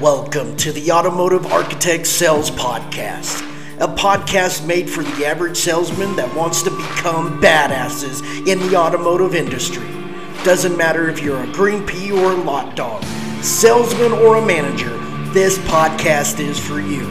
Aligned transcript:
Welcome 0.00 0.58
to 0.58 0.72
the 0.72 0.92
Automotive 0.92 1.46
Architect 1.46 2.06
Sales 2.06 2.50
Podcast, 2.50 3.40
a 3.80 3.88
podcast 3.88 4.66
made 4.66 4.90
for 4.90 5.02
the 5.02 5.24
average 5.24 5.56
salesman 5.56 6.14
that 6.16 6.36
wants 6.36 6.60
to 6.64 6.70
become 6.70 7.40
badasses 7.40 8.20
in 8.46 8.58
the 8.68 8.76
automotive 8.76 9.34
industry. 9.34 9.88
Doesn't 10.44 10.76
matter 10.76 11.08
if 11.08 11.22
you're 11.22 11.42
a 11.42 11.50
green 11.50 11.86
pea 11.86 12.12
or 12.12 12.32
a 12.32 12.36
lot 12.36 12.76
dog, 12.76 13.02
salesman 13.42 14.12
or 14.12 14.36
a 14.36 14.44
manager, 14.44 14.94
this 15.32 15.56
podcast 15.60 16.40
is 16.40 16.58
for 16.58 16.78
you. 16.78 17.10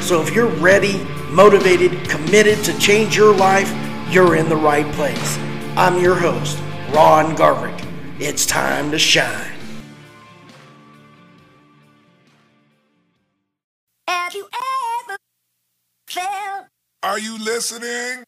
So 0.00 0.22
if 0.22 0.34
you're 0.34 0.46
ready, 0.46 1.04
motivated, 1.28 2.08
committed 2.08 2.64
to 2.64 2.78
change 2.78 3.14
your 3.14 3.36
life, 3.36 3.70
you're 4.10 4.36
in 4.36 4.48
the 4.48 4.56
right 4.56 4.90
place. 4.94 5.36
I'm 5.76 6.00
your 6.02 6.14
host, 6.14 6.58
Ron 6.94 7.36
Garverick. 7.36 7.86
It's 8.18 8.46
time 8.46 8.90
to 8.92 8.98
shine. 8.98 9.51
Are 17.04 17.18
you 17.18 17.36
listening? 17.38 18.22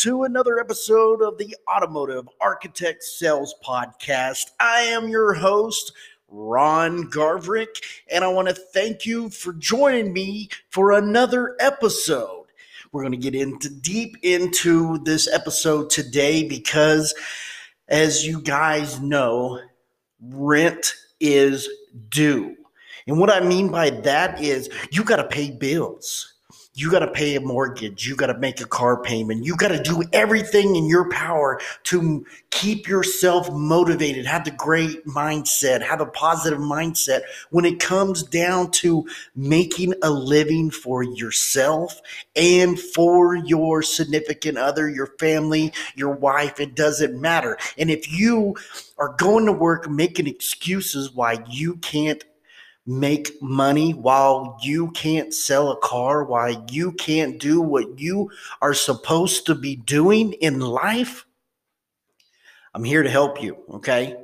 To 0.00 0.22
another 0.22 0.58
episode 0.58 1.20
of 1.20 1.36
the 1.36 1.54
Automotive 1.70 2.26
Architect 2.40 3.02
Sales 3.02 3.54
Podcast. 3.62 4.46
I 4.58 4.80
am 4.80 5.10
your 5.10 5.34
host, 5.34 5.92
Ron 6.26 7.10
Garverick, 7.10 7.82
and 8.10 8.24
I 8.24 8.28
want 8.28 8.48
to 8.48 8.54
thank 8.54 9.04
you 9.04 9.28
for 9.28 9.52
joining 9.52 10.14
me 10.14 10.48
for 10.70 10.92
another 10.92 11.54
episode. 11.60 12.46
We're 12.92 13.02
going 13.02 13.12
to 13.12 13.18
get 13.18 13.34
into 13.34 13.68
deep 13.68 14.16
into 14.22 14.96
this 15.04 15.28
episode 15.30 15.90
today 15.90 16.48
because, 16.48 17.14
as 17.86 18.26
you 18.26 18.40
guys 18.40 19.02
know, 19.02 19.60
rent 20.18 20.94
is 21.20 21.68
due. 22.08 22.56
And 23.06 23.20
what 23.20 23.28
I 23.28 23.40
mean 23.40 23.68
by 23.68 23.90
that 23.90 24.40
is 24.40 24.70
you 24.92 25.04
got 25.04 25.16
to 25.16 25.28
pay 25.28 25.50
bills 25.50 26.39
you 26.80 26.90
got 26.90 27.00
to 27.00 27.10
pay 27.10 27.36
a 27.36 27.40
mortgage. 27.40 28.06
You 28.06 28.16
got 28.16 28.28
to 28.28 28.38
make 28.38 28.60
a 28.60 28.66
car 28.66 29.02
payment. 29.02 29.44
You 29.44 29.54
got 29.54 29.68
to 29.68 29.82
do 29.82 30.02
everything 30.14 30.76
in 30.76 30.86
your 30.86 31.10
power 31.10 31.60
to 31.84 32.24
keep 32.50 32.88
yourself 32.88 33.50
motivated 33.52 34.26
have 34.26 34.44
the 34.44 34.50
great 34.50 35.06
mindset 35.06 35.82
have 35.82 36.00
a 36.00 36.06
positive 36.06 36.58
mindset. 36.58 37.20
When 37.50 37.64
it 37.64 37.78
comes 37.80 38.22
down 38.22 38.70
to 38.72 39.06
making 39.36 39.94
a 40.02 40.10
living 40.10 40.70
for 40.70 41.02
yourself 41.02 42.00
and 42.34 42.78
for 42.78 43.36
your 43.36 43.82
significant 43.82 44.58
other 44.58 44.88
your 44.88 45.08
family 45.18 45.72
your 45.94 46.12
wife 46.12 46.60
it 46.60 46.74
doesn't 46.74 47.20
matter. 47.20 47.58
And 47.76 47.90
if 47.90 48.10
you 48.10 48.56
are 48.98 49.14
going 49.16 49.46
to 49.46 49.52
work 49.52 49.88
making 49.88 50.26
excuses 50.26 51.12
why 51.12 51.44
you 51.48 51.76
can't 51.76 52.24
make 52.90 53.40
money 53.40 53.92
while 53.92 54.58
you 54.60 54.90
can't 54.90 55.32
sell 55.32 55.70
a 55.70 55.76
car, 55.76 56.24
while 56.24 56.66
you 56.70 56.90
can't 56.92 57.38
do 57.38 57.60
what 57.60 58.00
you 58.00 58.28
are 58.60 58.74
supposed 58.74 59.46
to 59.46 59.54
be 59.54 59.76
doing 59.76 60.32
in 60.34 60.58
life, 60.58 61.24
I'm 62.74 62.82
here 62.82 63.04
to 63.04 63.10
help 63.10 63.40
you, 63.40 63.56
okay? 63.70 64.16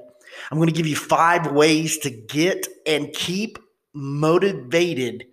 I'm 0.51 0.59
going 0.59 0.69
to 0.69 0.75
give 0.75 0.87
you 0.87 0.97
five 0.97 1.53
ways 1.53 1.99
to 1.99 2.11
get 2.11 2.67
and 2.87 3.13
keep 3.13 3.59
motivated 3.95 5.27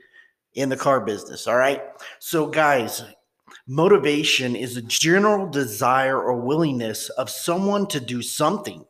in 0.53 0.69
the 0.69 0.77
car 0.77 1.01
business, 1.01 1.47
all 1.47 1.57
right? 1.57 1.81
So, 2.19 2.45
guys, 2.45 3.03
motivation 3.65 4.55
is 4.55 4.77
a 4.77 4.81
general 4.83 5.49
desire 5.49 6.21
or 6.21 6.39
willingness 6.39 7.09
of 7.09 7.31
someone 7.31 7.87
to 7.87 7.99
do 7.99 8.21
something 8.21 8.85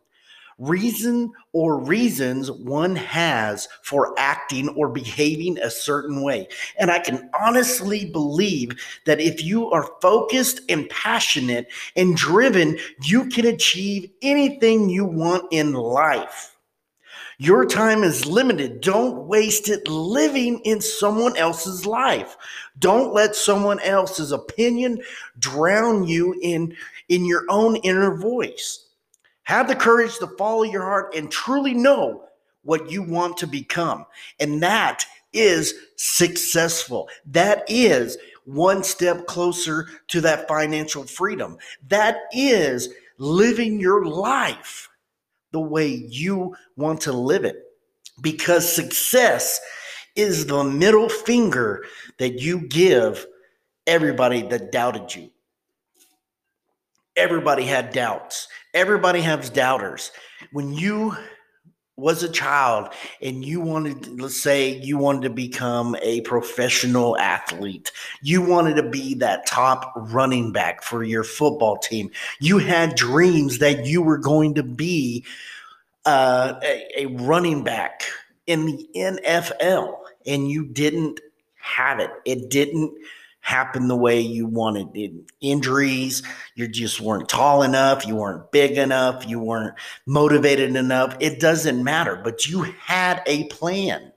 reason 0.58 1.32
or 1.52 1.78
reasons 1.80 2.52
one 2.52 2.96
has 2.96 3.68
for 3.82 4.14
acting 4.18 4.70
or 4.70 4.90
behaving 4.90 5.58
a 5.60 5.70
certain 5.70 6.24
way. 6.24 6.48
And 6.80 6.92
I 6.92 7.00
can 7.00 7.30
honestly 7.40 8.06
believe 8.06 8.72
that 9.06 9.20
if 9.22 9.44
you 9.44 9.70
are 9.72 9.90
focused 10.02 10.62
and 10.70 10.90
passionate 10.90 11.68
and 11.96 12.16
driven, 12.16 12.78
you 13.04 13.28
can 13.30 13.46
achieve 13.46 14.10
anything 14.22 14.90
you 14.90 15.06
want 15.06 15.46
in 15.52 15.74
life. 15.74 16.54
Your 17.40 17.66
time 17.66 18.04
is 18.04 18.26
limited. 18.26 18.80
Don't 18.82 19.28
waste 19.28 19.68
it 19.68 19.88
living 19.88 20.60
in 20.60 20.80
someone 20.80 21.36
else's 21.36 21.86
life. 21.86 22.38
Don't 22.80 23.14
let 23.14 23.36
someone 23.36 23.80
else's 23.80 24.32
opinion 24.32 25.02
drown 25.40 26.08
you 26.08 26.40
in, 26.42 26.76
in 27.10 27.26
your 27.26 27.44
own 27.50 27.76
inner 27.78 28.16
voice. 28.16 28.86
Have 29.44 29.68
the 29.68 29.76
courage 29.76 30.18
to 30.20 30.28
follow 30.28 30.64
your 30.64 30.84
heart 30.84 31.16
and 31.16 31.30
truly 31.30 31.74
know 31.74 32.24
what 32.64 32.90
you 32.90 33.04
want 33.04 33.38
to 33.38 33.48
become. 33.48 34.06
And 34.40 34.64
that 34.64 35.06
is 35.34 35.74
successful. 35.98 37.10
That 37.26 37.64
is 37.68 38.18
one 38.46 38.84
step 38.84 39.26
closer 39.26 39.88
to 40.10 40.22
that 40.22 40.48
financial 40.48 41.04
freedom. 41.04 41.58
That 41.88 42.18
is 42.34 42.90
living 43.18 43.80
your 43.80 44.06
life 44.06 44.90
the 45.52 45.60
way 45.60 45.88
you 45.88 46.56
want 46.76 47.02
to 47.02 47.12
live 47.12 47.46
it. 47.46 47.58
Because 48.22 48.72
success 48.72 49.60
is 50.16 50.46
the 50.46 50.64
middle 50.64 51.10
finger 51.10 51.84
that 52.20 52.40
you 52.40 52.68
give 52.68 53.26
everybody 53.88 54.42
that 54.44 54.72
doubted 54.72 55.14
you. 55.16 55.30
Everybody 57.16 57.66
had 57.66 57.94
doubts. 57.94 58.48
Everybody 58.74 59.22
has 59.22 59.50
doubters. 59.50 60.12
When 60.52 60.74
you 60.74 61.16
was 61.96 62.24
a 62.24 62.30
child 62.30 62.90
and 63.22 63.46
you 63.46 63.62
wanted 63.62 64.20
let's 64.20 64.42
say 64.42 64.80
you 64.80 64.98
wanted 64.98 65.22
to 65.22 65.30
become 65.30 65.96
a 66.02 66.22
professional 66.22 67.16
athlete 67.20 67.92
you 68.24 68.42
wanted 68.42 68.76
to 68.76 68.90
be 68.90 69.14
that 69.14 69.46
top 69.46 69.94
running 69.96 70.52
back 70.52 70.82
for 70.82 71.04
your 71.04 71.24
football 71.24 71.78
team 71.78 72.10
you 72.40 72.58
had 72.58 72.96
dreams 72.96 73.60
that 73.60 73.86
you 73.86 74.02
were 74.02 74.18
going 74.18 74.56
to 74.56 74.64
be 74.64 75.24
uh, 76.06 76.56
a, 76.64 77.04
a 77.04 77.06
running 77.18 77.64
back 77.64 78.02
in 78.48 78.66
the 78.66 78.90
nfl 78.96 79.96
and 80.26 80.50
you 80.50 80.66
didn't 80.66 81.20
have 81.62 82.00
it 82.00 82.10
it 82.26 82.50
didn't 82.50 82.92
happen 83.44 83.90
the 83.90 83.96
way 83.96 84.20
you 84.20 84.48
wanted. 84.48 85.30
Injuries, 85.42 86.24
you 86.56 86.68
just 86.68 87.02
weren't 87.02 87.30
tall 87.30 87.62
enough, 87.62 88.08
you 88.08 88.16
weren't 88.16 88.52
big 88.52 88.78
enough, 88.78 89.28
you 89.28 89.40
weren't 89.40 89.76
motivated 90.08 90.76
enough. 90.76 91.16
It 91.20 91.40
doesn't 91.40 91.84
matter, 91.84 92.20
but 92.24 92.48
you 92.48 92.62
had 92.62 93.22
a 93.28 93.44
plan. 93.50 94.14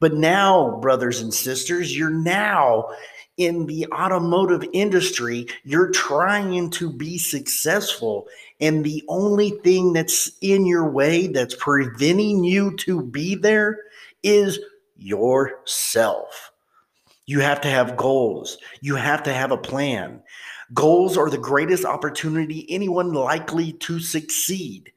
But 0.00 0.14
now, 0.14 0.78
brothers 0.80 1.20
and 1.20 1.32
sisters, 1.32 1.96
you're 1.96 2.10
now 2.10 2.90
in 3.38 3.66
the 3.66 3.86
automotive 3.90 4.64
industry, 4.74 5.46
you're 5.64 5.90
trying 5.90 6.70
to 6.70 6.92
be 6.92 7.16
successful. 7.16 8.28
And 8.60 8.84
the 8.84 9.02
only 9.08 9.50
thing 9.64 9.94
that's 9.94 10.30
in 10.42 10.66
your 10.66 10.88
way 10.88 11.26
that's 11.28 11.56
preventing 11.56 12.44
you 12.44 12.76
to 12.76 13.02
be 13.02 13.34
there 13.34 13.78
is 14.22 14.60
yourself. 14.96 16.52
You 17.26 17.40
have 17.40 17.60
to 17.62 17.68
have 17.68 17.96
goals. 17.96 18.58
You 18.80 18.96
have 18.96 19.22
to 19.24 19.32
have 19.32 19.50
a 19.50 19.56
plan. 19.56 20.22
Goals 20.72 21.16
are 21.16 21.30
the 21.30 21.38
greatest 21.38 21.84
opportunity 21.84 22.66
anyone 22.68 23.12
likely 23.12 23.72
to 23.74 24.00
succeed. 24.00 24.92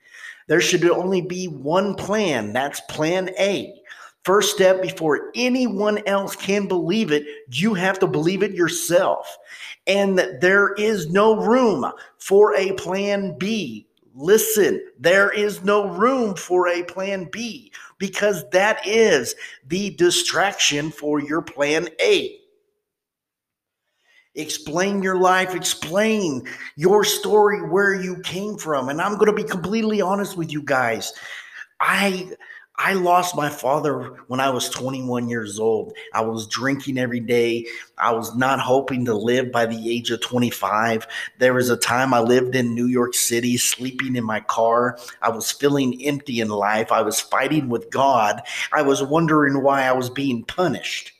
There 0.48 0.62
should 0.62 0.90
only 0.90 1.22
be 1.22 1.48
one 1.48 1.96
plan. 1.96 2.54
That's 2.54 2.82
plan 2.82 3.30
A. 3.40 3.74
First 4.24 4.56
step 4.56 4.82
before 4.82 5.32
anyone 5.36 6.02
else 6.06 6.36
can 6.36 6.68
believe 6.68 7.12
it, 7.14 7.26
you 7.50 7.74
have 7.74 7.98
to 8.00 8.08
believe 8.08 8.44
it 8.44 8.52
yourself. 8.52 9.38
And 9.86 10.20
there 10.42 10.74
is 10.74 11.10
no 11.10 11.38
room 11.38 11.90
for 12.18 12.54
a 12.56 12.74
plan 12.74 13.38
B. 13.38 13.87
Listen, 14.19 14.81
there 15.00 15.30
is 15.30 15.64
no 15.64 15.90
room 15.90 16.34
for 16.34 16.68
a 16.68 16.81
plan 16.81 17.30
B 17.31 17.72
because 18.00 18.50
that 18.50 18.86
is 18.86 19.36
the 19.68 19.92
distraction 19.92 20.90
for 20.90 21.22
your 21.22 21.44
plan 21.44 21.88
A. 22.02 22.40
Explain 24.34 25.04
your 25.04 25.19
life, 25.19 25.54
explain 25.54 26.48
your 26.75 27.04
story, 27.04 27.69
where 27.69 27.94
you 27.94 28.19
came 28.24 28.58
from. 28.58 28.90
And 28.90 29.00
I'm 29.00 29.19
going 29.19 29.28
to 29.28 29.34
be 29.34 29.44
completely 29.44 30.02
honest 30.02 30.36
with 30.36 30.52
you 30.52 30.64
guys. 30.64 31.14
I 31.80 32.31
I 32.80 32.94
lost 32.94 33.36
my 33.36 33.50
father 33.50 34.14
when 34.28 34.40
I 34.40 34.52
was 34.52 34.70
21 34.70 35.30
years 35.30 35.60
old. 35.60 35.94
I 36.14 36.22
was 36.22 36.46
drinking 36.46 37.00
every 37.00 37.20
day. 37.20 37.66
I 37.98 38.12
was 38.12 38.36
not 38.36 38.60
hoping 38.60 39.04
to 39.06 39.16
live 39.16 39.52
by 39.52 39.66
the 39.66 39.90
age 39.90 40.12
of 40.12 40.22
25. 40.22 41.08
There 41.40 41.56
was 41.56 41.72
a 41.72 41.78
time 41.78 42.14
I 42.14 42.20
lived 42.20 42.56
in 42.56 42.76
New 42.76 42.86
York 42.86 43.16
City, 43.16 43.58
sleeping 43.58 44.16
in 44.16 44.24
my 44.24 44.42
car. 44.42 45.00
I 45.24 45.30
was 45.30 45.52
feeling 45.52 46.06
empty 46.06 46.40
in 46.40 46.50
life. 46.50 46.92
I 46.92 47.02
was 47.02 47.20
fighting 47.20 47.68
with 47.68 47.90
God. 47.90 48.44
I 48.72 48.84
was 48.84 49.02
wondering 49.02 49.64
why 49.64 49.84
I 49.84 49.94
was 49.94 50.12
being 50.12 50.44
punished. 50.44 51.14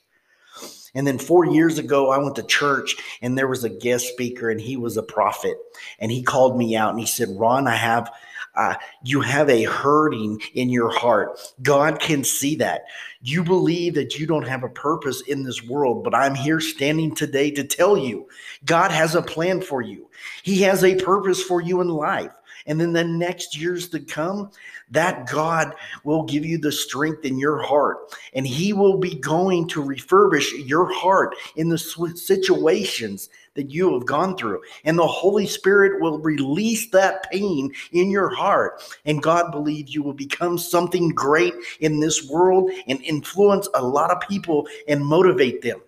And 0.94 1.06
then 1.06 1.18
four 1.18 1.44
years 1.44 1.78
ago, 1.78 2.10
I 2.10 2.18
went 2.18 2.36
to 2.36 2.42
church 2.44 2.96
and 3.20 3.36
there 3.36 3.48
was 3.48 3.64
a 3.64 3.68
guest 3.68 4.08
speaker 4.08 4.50
and 4.50 4.60
he 4.60 4.76
was 4.76 4.96
a 4.96 5.02
prophet. 5.02 5.56
And 5.98 6.10
he 6.10 6.22
called 6.22 6.56
me 6.56 6.76
out 6.76 6.90
and 6.90 7.00
he 7.00 7.06
said, 7.06 7.28
Ron, 7.30 7.66
I 7.66 7.76
have. 7.76 8.10
Uh, 8.58 8.74
you 9.04 9.20
have 9.20 9.48
a 9.48 9.62
hurting 9.62 10.40
in 10.54 10.68
your 10.68 10.90
heart. 10.90 11.38
God 11.62 12.00
can 12.00 12.24
see 12.24 12.56
that. 12.56 12.82
You 13.22 13.44
believe 13.44 13.94
that 13.94 14.18
you 14.18 14.26
don't 14.26 14.46
have 14.46 14.64
a 14.64 14.68
purpose 14.68 15.22
in 15.22 15.44
this 15.44 15.62
world, 15.62 16.02
but 16.02 16.14
I'm 16.14 16.34
here 16.34 16.60
standing 16.60 17.14
today 17.14 17.52
to 17.52 17.62
tell 17.62 17.96
you 17.96 18.26
God 18.64 18.90
has 18.90 19.14
a 19.14 19.22
plan 19.22 19.60
for 19.60 19.80
you. 19.80 20.10
He 20.42 20.62
has 20.62 20.82
a 20.82 20.96
purpose 20.96 21.40
for 21.42 21.60
you 21.60 21.80
in 21.80 21.88
life. 21.88 22.32
And 22.68 22.80
then 22.80 22.92
the 22.92 23.02
next 23.02 23.56
years 23.56 23.88
to 23.88 24.00
come, 24.00 24.50
that 24.90 25.28
God 25.28 25.74
will 26.04 26.22
give 26.22 26.44
you 26.44 26.58
the 26.58 26.70
strength 26.70 27.24
in 27.24 27.38
your 27.38 27.60
heart. 27.60 28.14
And 28.34 28.46
He 28.46 28.72
will 28.72 28.98
be 28.98 29.16
going 29.16 29.66
to 29.68 29.82
refurbish 29.82 30.68
your 30.68 30.92
heart 30.92 31.34
in 31.56 31.68
the 31.68 31.78
situations 31.78 33.30
that 33.54 33.70
you 33.70 33.92
have 33.94 34.06
gone 34.06 34.36
through. 34.36 34.60
And 34.84 34.96
the 34.96 35.06
Holy 35.06 35.46
Spirit 35.46 36.00
will 36.00 36.20
release 36.20 36.88
that 36.90 37.28
pain 37.32 37.72
in 37.92 38.10
your 38.10 38.28
heart. 38.28 38.82
And 39.04 39.22
God 39.22 39.50
believes 39.50 39.92
you 39.92 40.02
will 40.02 40.14
become 40.14 40.58
something 40.58 41.08
great 41.08 41.54
in 41.80 41.98
this 41.98 42.28
world 42.30 42.70
and 42.86 43.02
influence 43.02 43.68
a 43.74 43.82
lot 43.82 44.12
of 44.12 44.20
people 44.28 44.68
and 44.86 45.04
motivate 45.04 45.62
them. 45.62 45.80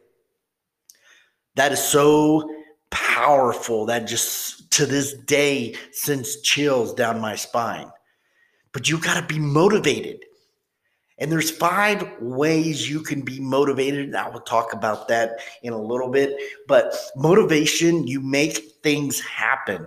That 1.57 1.73
is 1.73 1.83
so 1.83 2.60
powerful. 2.91 3.87
That 3.87 4.07
just 4.07 4.71
to 4.73 4.87
this 4.87 5.15
day 5.15 5.75
sends 5.93 6.41
chills 6.41 6.95
down 6.95 7.21
my 7.21 7.37
spine. 7.37 7.91
But 8.73 8.89
you 8.89 8.99
got 8.99 9.21
to 9.21 9.35
be 9.35 9.41
motivated. 9.41 10.25
And 11.19 11.31
there's 11.31 11.51
five 11.51 12.09
ways 12.21 12.89
you 12.89 13.01
can 13.01 13.21
be 13.21 13.39
motivated. 13.41 14.07
And 14.07 14.17
I 14.17 14.29
will 14.31 14.41
talk 14.41 14.73
about 14.73 15.07
that 15.09 15.41
in 15.63 15.73
a 15.73 15.81
little 15.81 16.09
bit. 16.09 16.35
But 16.67 16.95
motivation, 17.15 18.07
you 18.07 18.21
make 18.21 18.81
things 18.83 19.21
happen. 19.21 19.87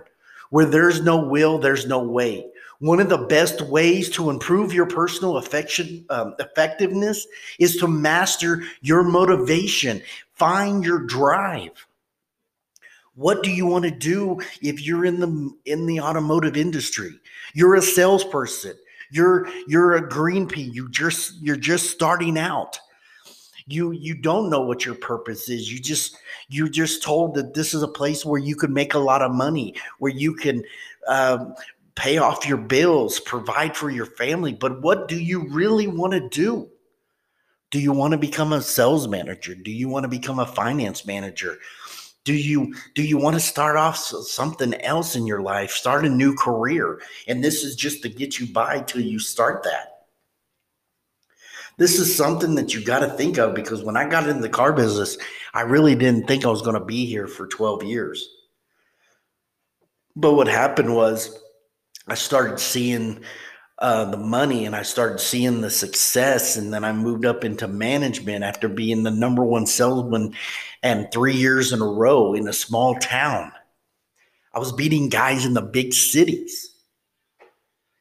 Where 0.50 0.66
there's 0.66 1.02
no 1.02 1.18
will, 1.18 1.58
there's 1.58 1.86
no 1.86 2.00
way. 2.00 2.46
One 2.78 3.00
of 3.00 3.08
the 3.08 3.18
best 3.18 3.62
ways 3.62 4.10
to 4.10 4.30
improve 4.30 4.72
your 4.72 4.86
personal 4.86 5.38
affection 5.38 6.04
um, 6.10 6.34
effectiveness 6.38 7.26
is 7.58 7.76
to 7.78 7.88
master 7.88 8.62
your 8.82 9.02
motivation. 9.02 10.02
Find 10.34 10.84
your 10.84 11.00
drive. 11.00 11.86
What 13.14 13.42
do 13.42 13.50
you 13.50 13.66
want 13.66 13.84
to 13.84 13.90
do 13.90 14.40
if 14.60 14.84
you're 14.84 15.04
in 15.04 15.20
the 15.20 15.50
in 15.64 15.86
the 15.86 16.00
automotive 16.00 16.56
industry? 16.56 17.10
You're 17.54 17.76
a 17.76 17.82
salesperson. 17.82 18.74
You're 19.10 19.48
you're 19.68 19.94
a 19.94 20.08
green 20.08 20.48
pea. 20.48 20.62
You 20.62 20.90
just 20.90 21.40
you're 21.40 21.56
just 21.56 21.90
starting 21.90 22.36
out. 22.38 22.78
You 23.66 23.92
you 23.92 24.14
don't 24.14 24.50
know 24.50 24.62
what 24.62 24.84
your 24.84 24.96
purpose 24.96 25.48
is. 25.48 25.72
You 25.72 25.78
just 25.78 26.16
you're 26.48 26.68
just 26.68 27.02
told 27.02 27.34
that 27.34 27.54
this 27.54 27.72
is 27.72 27.82
a 27.82 27.88
place 27.88 28.24
where 28.24 28.40
you 28.40 28.56
can 28.56 28.72
make 28.72 28.94
a 28.94 28.98
lot 28.98 29.22
of 29.22 29.32
money, 29.32 29.74
where 30.00 30.12
you 30.12 30.34
can 30.34 30.64
um, 31.06 31.54
pay 31.94 32.18
off 32.18 32.46
your 32.46 32.58
bills, 32.58 33.20
provide 33.20 33.76
for 33.76 33.90
your 33.90 34.06
family. 34.06 34.52
But 34.52 34.82
what 34.82 35.06
do 35.06 35.18
you 35.18 35.48
really 35.48 35.86
want 35.86 36.12
to 36.14 36.28
do? 36.28 36.68
Do 37.70 37.80
you 37.80 37.92
want 37.92 38.12
to 38.12 38.18
become 38.18 38.52
a 38.52 38.62
sales 38.62 39.08
manager? 39.08 39.54
Do 39.54 39.70
you 39.70 39.88
want 39.88 40.04
to 40.04 40.08
become 40.08 40.38
a 40.38 40.46
finance 40.46 41.06
manager? 41.06 41.58
Do 42.24 42.32
you 42.32 42.74
do 42.94 43.02
you 43.02 43.18
want 43.18 43.34
to 43.34 43.40
start 43.40 43.76
off 43.76 43.96
something 43.98 44.74
else 44.80 45.14
in 45.14 45.26
your 45.26 45.42
life? 45.42 45.70
Start 45.70 46.06
a 46.06 46.08
new 46.08 46.34
career. 46.34 47.00
And 47.28 47.44
this 47.44 47.62
is 47.62 47.76
just 47.76 48.02
to 48.02 48.08
get 48.08 48.40
you 48.40 48.46
by 48.46 48.80
till 48.80 49.02
you 49.02 49.18
start 49.18 49.62
that. 49.64 50.06
This 51.76 51.98
is 51.98 52.14
something 52.14 52.54
that 52.54 52.72
you 52.72 52.82
got 52.82 53.00
to 53.00 53.10
think 53.10 53.36
of 53.36 53.54
because 53.54 53.82
when 53.82 53.96
i 53.96 54.08
got 54.08 54.28
into 54.28 54.40
the 54.40 54.48
car 54.48 54.72
business 54.72 55.18
i 55.54 55.60
really 55.60 55.94
didn't 55.94 56.26
think 56.26 56.44
i 56.44 56.48
was 56.48 56.62
going 56.62 56.78
to 56.78 56.84
be 56.84 57.04
here 57.04 57.26
for 57.26 57.46
12 57.46 57.84
years. 57.84 58.28
But 60.16 60.34
what 60.34 60.48
happened 60.48 60.94
was 60.94 61.38
i 62.08 62.14
started 62.14 62.58
seeing 62.58 63.20
uh, 63.84 64.06
the 64.06 64.16
money 64.16 64.64
and 64.64 64.74
I 64.74 64.80
started 64.80 65.20
seeing 65.20 65.60
the 65.60 65.68
success. 65.68 66.56
And 66.56 66.72
then 66.72 66.84
I 66.84 66.92
moved 66.92 67.26
up 67.26 67.44
into 67.44 67.68
management 67.68 68.42
after 68.42 68.66
being 68.66 69.02
the 69.02 69.10
number 69.10 69.44
one 69.44 69.66
salesman 69.66 70.34
and 70.82 71.06
three 71.12 71.34
years 71.34 71.70
in 71.70 71.82
a 71.82 71.86
row 71.86 72.32
in 72.32 72.48
a 72.48 72.52
small 72.54 72.94
town. 72.94 73.52
I 74.54 74.58
was 74.58 74.72
beating 74.72 75.10
guys 75.10 75.44
in 75.44 75.52
the 75.52 75.60
big 75.60 75.92
cities. 75.92 76.74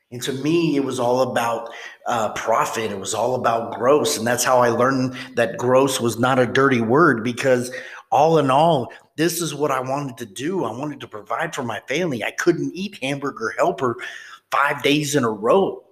And 0.09 0.21
to 0.21 0.31
me, 0.31 0.77
it 0.77 0.85
was 0.85 1.01
all 1.01 1.33
about 1.33 1.71
uh, 2.07 2.31
profit. 2.31 2.89
It 2.89 2.99
was 2.99 3.13
all 3.13 3.35
about 3.35 3.75
gross. 3.77 4.17
And 4.17 4.25
that's 4.25 4.45
how 4.45 4.59
I 4.59 4.69
learned 4.69 5.17
that 5.35 5.57
gross 5.57 5.99
was 5.99 6.17
not 6.17 6.39
a 6.39 6.45
dirty 6.45 6.79
word 6.79 7.25
because, 7.25 7.75
all 8.09 8.37
in 8.37 8.49
all, 8.49 8.93
this 9.17 9.41
is 9.41 9.53
what 9.53 9.71
I 9.71 9.81
wanted 9.81 10.15
to 10.19 10.25
do. 10.25 10.63
I 10.63 10.71
wanted 10.71 11.01
to 11.01 11.07
provide 11.09 11.53
for 11.53 11.63
my 11.63 11.81
family. 11.89 12.23
I 12.23 12.31
couldn't 12.31 12.71
eat 12.73 12.99
hamburger 13.01 13.53
helper 13.57 13.97
five 14.53 14.83
days 14.83 15.15
in 15.15 15.23
a 15.23 15.31
row. 15.31 15.83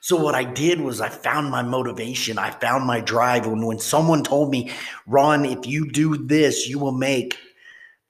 So 0.00 0.16
what 0.16 0.34
I 0.34 0.42
did 0.42 0.80
was 0.80 1.00
I 1.00 1.08
found 1.08 1.50
my 1.50 1.62
motivation. 1.62 2.38
I 2.38 2.50
found 2.50 2.86
my 2.86 3.00
drive. 3.00 3.46
When 3.46 3.64
when 3.64 3.78
someone 3.78 4.24
told 4.24 4.50
me, 4.50 4.72
Ron, 5.06 5.44
if 5.44 5.66
you 5.66 5.90
do 5.90 6.16
this, 6.16 6.68
you 6.68 6.78
will 6.78 6.92
make 6.92 7.38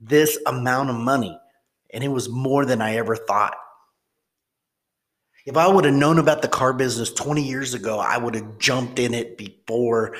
this 0.00 0.38
amount 0.46 0.88
of 0.90 0.96
money. 0.96 1.38
And 1.92 2.02
it 2.02 2.08
was 2.08 2.30
more 2.30 2.64
than 2.64 2.80
I 2.80 2.96
ever 2.96 3.16
thought. 3.16 3.54
If 5.44 5.56
I 5.56 5.66
would 5.66 5.84
have 5.84 5.94
known 5.94 6.18
about 6.18 6.40
the 6.40 6.48
car 6.48 6.72
business 6.72 7.12
20 7.12 7.42
years 7.42 7.74
ago, 7.74 7.98
I 7.98 8.16
would 8.16 8.36
have 8.36 8.58
jumped 8.58 8.98
in 8.98 9.12
it 9.12 9.36
before 9.36 10.16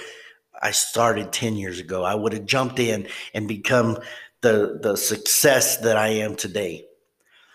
I 0.60 0.72
started 0.72 1.32
10 1.32 1.56
years 1.56 1.78
ago. 1.78 2.04
I 2.04 2.14
would 2.14 2.32
have 2.32 2.44
jumped 2.44 2.80
in 2.80 3.08
and 3.32 3.46
become 3.46 3.98
the, 4.42 4.78
the 4.82 4.96
success 4.96 5.78
that 5.78 5.96
I 5.96 6.08
am 6.08 6.34
today. 6.34 6.86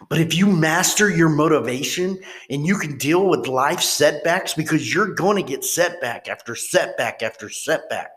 But 0.10 0.20
if 0.20 0.36
you 0.36 0.46
master 0.46 1.10
your 1.10 1.30
motivation 1.30 2.20
and 2.50 2.66
you 2.66 2.78
can 2.78 2.98
deal 2.98 3.28
with 3.28 3.48
life 3.48 3.82
setbacks 3.82 4.54
because 4.54 4.94
you're 4.94 5.16
going 5.16 5.38
to 5.38 5.50
get 5.50 5.64
setback 5.64 6.28
after 6.28 6.56
setback 6.56 7.24
after 7.24 7.50
setback. 7.50 8.12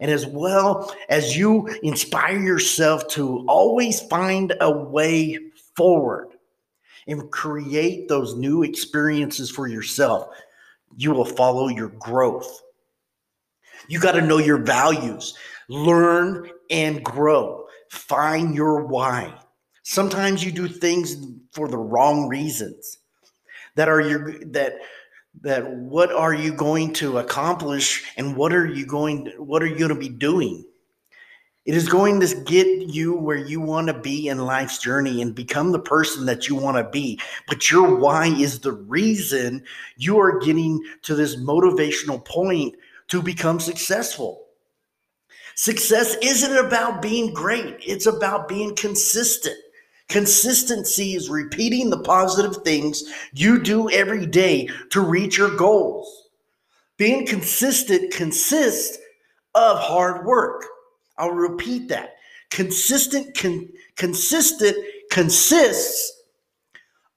And 0.00 0.10
as 0.10 0.26
well 0.26 0.92
as 1.08 1.36
you 1.36 1.68
inspire 1.84 2.38
yourself 2.38 3.06
to 3.08 3.44
always 3.46 4.00
find 4.00 4.52
a 4.60 4.70
way 4.70 5.38
forward 5.76 6.32
and 7.06 7.30
create 7.30 8.08
those 8.08 8.34
new 8.34 8.64
experiences 8.64 9.50
for 9.50 9.68
yourself, 9.68 10.28
you 10.96 11.12
will 11.12 11.24
follow 11.24 11.68
your 11.68 11.88
growth. 11.88 12.60
You 13.88 14.00
got 14.00 14.12
to 14.12 14.20
know 14.20 14.38
your 14.38 14.58
values, 14.58 15.34
learn 15.68 16.50
and 16.70 17.04
grow, 17.04 17.66
find 17.90 18.54
your 18.54 18.84
why. 18.84 19.32
Sometimes 19.82 20.44
you 20.44 20.52
do 20.52 20.68
things 20.68 21.16
for 21.52 21.68
the 21.68 21.78
wrong 21.78 22.28
reasons. 22.28 22.98
That 23.74 23.88
are 23.88 24.00
your 24.00 24.38
that 24.46 24.74
that 25.40 25.70
what 25.70 26.12
are 26.12 26.34
you 26.34 26.52
going 26.52 26.92
to 26.94 27.18
accomplish 27.18 28.04
and 28.16 28.36
what 28.36 28.52
are 28.52 28.66
you 28.66 28.84
going 28.84 29.32
what 29.38 29.62
are 29.62 29.66
you 29.66 29.78
going 29.78 29.88
to 29.88 29.94
be 29.94 30.08
doing? 30.08 30.64
It 31.64 31.74
is 31.74 31.88
going 31.88 32.18
to 32.20 32.42
get 32.44 32.66
you 32.88 33.14
where 33.14 33.36
you 33.36 33.60
want 33.60 33.86
to 33.86 33.94
be 33.94 34.28
in 34.28 34.38
life's 34.38 34.78
journey 34.78 35.22
and 35.22 35.32
become 35.32 35.70
the 35.70 35.78
person 35.78 36.26
that 36.26 36.48
you 36.48 36.56
want 36.56 36.76
to 36.76 36.90
be. 36.90 37.20
But 37.46 37.70
your 37.70 37.94
why 37.94 38.26
is 38.26 38.58
the 38.58 38.72
reason 38.72 39.64
you 39.96 40.18
are 40.18 40.40
getting 40.40 40.82
to 41.02 41.14
this 41.14 41.36
motivational 41.36 42.24
point 42.24 42.74
to 43.08 43.22
become 43.22 43.60
successful. 43.60 44.46
Success 45.54 46.16
isn't 46.20 46.56
about 46.66 47.00
being 47.00 47.32
great, 47.32 47.76
it's 47.80 48.06
about 48.06 48.48
being 48.48 48.74
consistent. 48.74 49.56
Consistency 50.12 51.14
is 51.14 51.30
repeating 51.30 51.88
the 51.88 52.02
positive 52.02 52.62
things 52.64 53.02
you 53.32 53.58
do 53.58 53.88
every 53.88 54.26
day 54.26 54.68
to 54.90 55.00
reach 55.00 55.38
your 55.38 55.56
goals. 55.56 56.28
Being 56.98 57.26
consistent 57.26 58.12
consists 58.12 58.98
of 59.54 59.78
hard 59.78 60.26
work. 60.26 60.66
I'll 61.16 61.30
repeat 61.30 61.88
that. 61.88 62.16
Consistent 62.50 63.34
con- 63.34 63.70
consistent 63.96 64.76
consists 65.10 66.12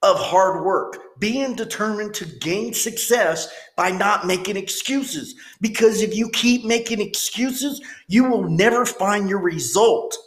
of 0.02 0.18
hard 0.18 0.64
work. 0.64 0.98
Being 1.20 1.54
determined 1.54 2.14
to 2.14 2.26
gain 2.26 2.74
success 2.74 3.50
by 3.76 3.92
not 3.92 4.26
making 4.26 4.56
excuses. 4.56 5.36
Because 5.60 6.02
if 6.02 6.16
you 6.16 6.30
keep 6.30 6.64
making 6.64 7.02
excuses, 7.02 7.82
you 8.08 8.24
will 8.24 8.50
never 8.50 8.86
find 8.86 9.28
your 9.28 9.42
result. 9.42 10.18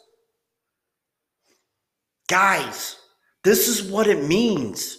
Guys, 2.28 2.96
this 3.42 3.68
is 3.68 3.90
what 3.90 4.06
it 4.06 4.24
means. 4.24 4.98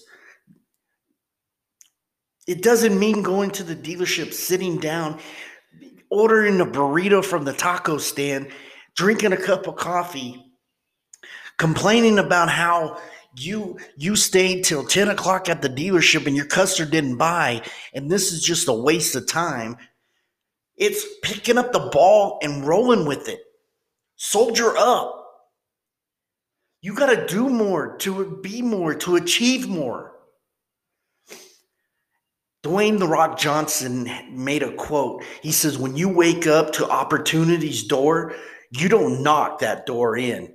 It 2.47 2.63
doesn't 2.63 2.97
mean 2.97 3.21
going 3.21 3.51
to 3.51 3.63
the 3.63 3.75
dealership, 3.75 4.33
sitting 4.33 4.79
down, 4.79 5.19
ordering 6.09 6.59
a 6.59 6.65
burrito 6.65 7.23
from 7.23 7.45
the 7.45 7.53
taco 7.53 7.99
stand, 7.99 8.49
drinking 8.95 9.33
a 9.33 9.37
cup 9.37 9.67
of 9.67 9.75
coffee, 9.75 10.43
complaining 11.57 12.17
about 12.17 12.49
how 12.49 12.99
you 13.37 13.77
you 13.95 14.15
stayed 14.15 14.65
till 14.65 14.83
10 14.83 15.09
o'clock 15.09 15.47
at 15.47 15.61
the 15.61 15.69
dealership 15.69 16.25
and 16.25 16.35
your 16.35 16.47
customer 16.47 16.89
didn't 16.89 17.17
buy, 17.17 17.61
and 17.93 18.09
this 18.09 18.31
is 18.31 18.43
just 18.43 18.67
a 18.67 18.73
waste 18.73 19.15
of 19.15 19.27
time. 19.27 19.77
It's 20.75 21.05
picking 21.21 21.59
up 21.59 21.71
the 21.71 21.91
ball 21.91 22.39
and 22.41 22.65
rolling 22.65 23.05
with 23.05 23.29
it. 23.29 23.41
Soldier 24.15 24.75
up. 24.75 25.18
You 26.81 26.93
got 26.93 27.07
to 27.07 27.27
do 27.27 27.49
more 27.49 27.97
to 27.97 28.39
be 28.41 28.61
more, 28.61 28.95
to 28.95 29.17
achieve 29.17 29.67
more. 29.67 30.13
Dwayne 32.63 32.99
The 32.99 33.07
Rock 33.07 33.37
Johnson 33.37 34.09
made 34.31 34.63
a 34.63 34.73
quote. 34.75 35.23
He 35.41 35.51
says, 35.51 35.77
When 35.77 35.95
you 35.95 36.09
wake 36.09 36.47
up 36.47 36.73
to 36.73 36.89
opportunity's 36.89 37.83
door, 37.83 38.35
you 38.71 38.89
don't 38.89 39.23
knock 39.23 39.59
that 39.59 39.85
door 39.85 40.17
in. 40.17 40.53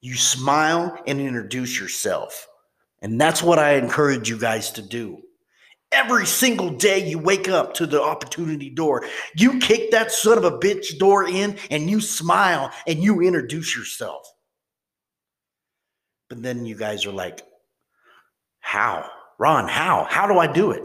You 0.00 0.14
smile 0.14 0.98
and 1.06 1.20
introduce 1.20 1.78
yourself. 1.80 2.46
And 3.00 3.20
that's 3.20 3.42
what 3.42 3.58
I 3.58 3.74
encourage 3.74 4.28
you 4.28 4.38
guys 4.38 4.70
to 4.72 4.82
do. 4.82 5.22
Every 5.92 6.26
single 6.26 6.70
day 6.70 7.06
you 7.06 7.18
wake 7.18 7.48
up 7.48 7.74
to 7.74 7.86
the 7.86 8.02
opportunity 8.02 8.70
door, 8.70 9.04
you 9.34 9.58
kick 9.58 9.90
that 9.90 10.10
son 10.10 10.36
of 10.36 10.44
a 10.44 10.58
bitch 10.58 10.98
door 10.98 11.26
in 11.26 11.56
and 11.70 11.88
you 11.88 12.00
smile 12.00 12.70
and 12.86 13.02
you 13.02 13.20
introduce 13.20 13.76
yourself. 13.76 14.26
But 16.28 16.42
then 16.42 16.66
you 16.66 16.76
guys 16.76 17.06
are 17.06 17.12
like, 17.12 17.42
how? 18.60 19.08
Ron, 19.38 19.68
how? 19.68 20.06
How 20.08 20.26
do 20.26 20.38
I 20.38 20.46
do 20.46 20.72
it? 20.72 20.82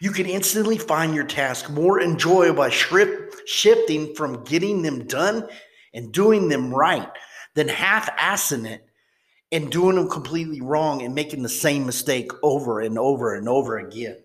You 0.00 0.10
can 0.10 0.26
instantly 0.26 0.78
find 0.78 1.14
your 1.14 1.24
task 1.24 1.70
more 1.70 2.00
enjoyable 2.00 2.56
by 2.56 2.70
shifting 2.70 4.14
from 4.14 4.44
getting 4.44 4.82
them 4.82 5.06
done 5.06 5.48
and 5.94 6.12
doing 6.12 6.48
them 6.48 6.74
right 6.74 7.08
than 7.54 7.68
half 7.68 8.14
assing 8.18 8.66
it 8.66 8.84
and 9.52 9.70
doing 9.70 9.96
them 9.96 10.10
completely 10.10 10.60
wrong 10.60 11.02
and 11.02 11.14
making 11.14 11.42
the 11.42 11.48
same 11.48 11.86
mistake 11.86 12.30
over 12.42 12.80
and 12.80 12.98
over 12.98 13.34
and 13.34 13.48
over 13.48 13.78
again. 13.78 14.18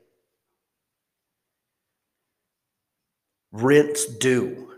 Rent's 3.53 4.05
due. 4.05 4.73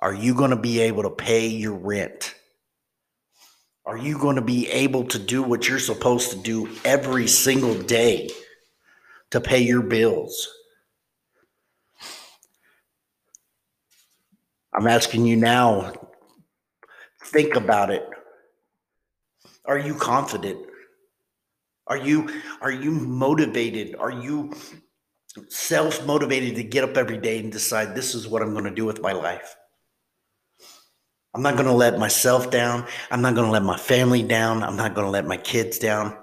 Are 0.00 0.14
you 0.14 0.34
going 0.34 0.50
to 0.50 0.56
be 0.56 0.80
able 0.80 1.04
to 1.04 1.10
pay 1.10 1.46
your 1.46 1.74
rent? 1.74 2.34
Are 3.84 3.96
you 3.96 4.18
going 4.18 4.36
to 4.36 4.42
be 4.42 4.68
able 4.70 5.04
to 5.06 5.18
do 5.18 5.42
what 5.42 5.68
you're 5.68 5.78
supposed 5.78 6.30
to 6.30 6.36
do 6.36 6.68
every 6.84 7.26
single 7.26 7.74
day 7.74 8.30
to 9.30 9.40
pay 9.40 9.60
your 9.60 9.82
bills? 9.82 10.48
I'm 14.74 14.86
asking 14.86 15.26
you 15.26 15.36
now, 15.36 15.92
think 17.24 17.56
about 17.56 17.90
it. 17.90 18.08
Are 19.64 19.78
you 19.78 19.94
confident? 19.94 20.66
Are 21.86 21.96
you 21.96 22.40
are 22.60 22.70
you 22.70 22.92
motivated? 22.92 23.96
Are 23.96 24.10
you 24.10 24.52
self-motivated 25.48 26.56
to 26.56 26.62
get 26.62 26.84
up 26.84 26.96
every 26.96 27.18
day 27.18 27.38
and 27.38 27.50
decide 27.50 27.94
this 27.94 28.14
is 28.14 28.28
what 28.28 28.42
I'm 28.42 28.52
going 28.52 28.64
to 28.64 28.70
do 28.70 28.84
with 28.84 29.02
my 29.02 29.12
life? 29.12 29.56
I'm 31.34 31.42
not 31.42 31.54
going 31.54 31.66
to 31.66 31.72
let 31.72 31.98
myself 31.98 32.50
down. 32.50 32.86
I'm 33.10 33.22
not 33.22 33.34
going 33.34 33.46
to 33.46 33.52
let 33.52 33.62
my 33.62 33.78
family 33.78 34.22
down. 34.22 34.62
I'm 34.62 34.76
not 34.76 34.94
going 34.94 35.06
to 35.06 35.10
let 35.10 35.26
my 35.26 35.38
kids 35.38 35.78
down. 35.78 36.14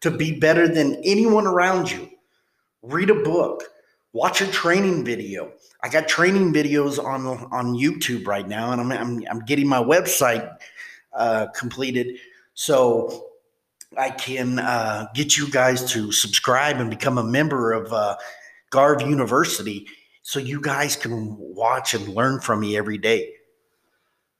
to 0.00 0.10
be 0.10 0.38
better 0.38 0.66
than 0.66 1.00
anyone 1.04 1.46
around 1.46 1.90
you. 1.90 2.10
Read 2.82 3.10
a 3.10 3.14
book, 3.14 3.62
watch 4.12 4.40
a 4.40 4.46
training 4.50 5.04
video. 5.04 5.52
I 5.82 5.88
got 5.88 6.08
training 6.08 6.52
videos 6.52 7.02
on 7.02 7.26
on 7.26 7.74
YouTube 7.74 8.26
right 8.26 8.48
now, 8.48 8.72
and 8.72 8.80
I'm 8.80 8.92
I'm, 8.92 9.22
I'm 9.30 9.44
getting 9.44 9.68
my 9.68 9.82
website 9.82 10.50
uh, 11.12 11.46
completed. 11.54 12.18
So 12.54 13.29
I 13.98 14.10
can 14.10 14.58
uh, 14.58 15.06
get 15.14 15.36
you 15.36 15.50
guys 15.50 15.90
to 15.92 16.12
subscribe 16.12 16.76
and 16.76 16.90
become 16.90 17.18
a 17.18 17.24
member 17.24 17.72
of 17.72 17.92
uh, 17.92 18.16
Garv 18.70 19.02
University 19.02 19.88
so 20.22 20.38
you 20.38 20.60
guys 20.60 20.96
can 20.96 21.36
watch 21.38 21.94
and 21.94 22.08
learn 22.08 22.40
from 22.40 22.60
me 22.60 22.76
every 22.76 22.98
day. 22.98 23.32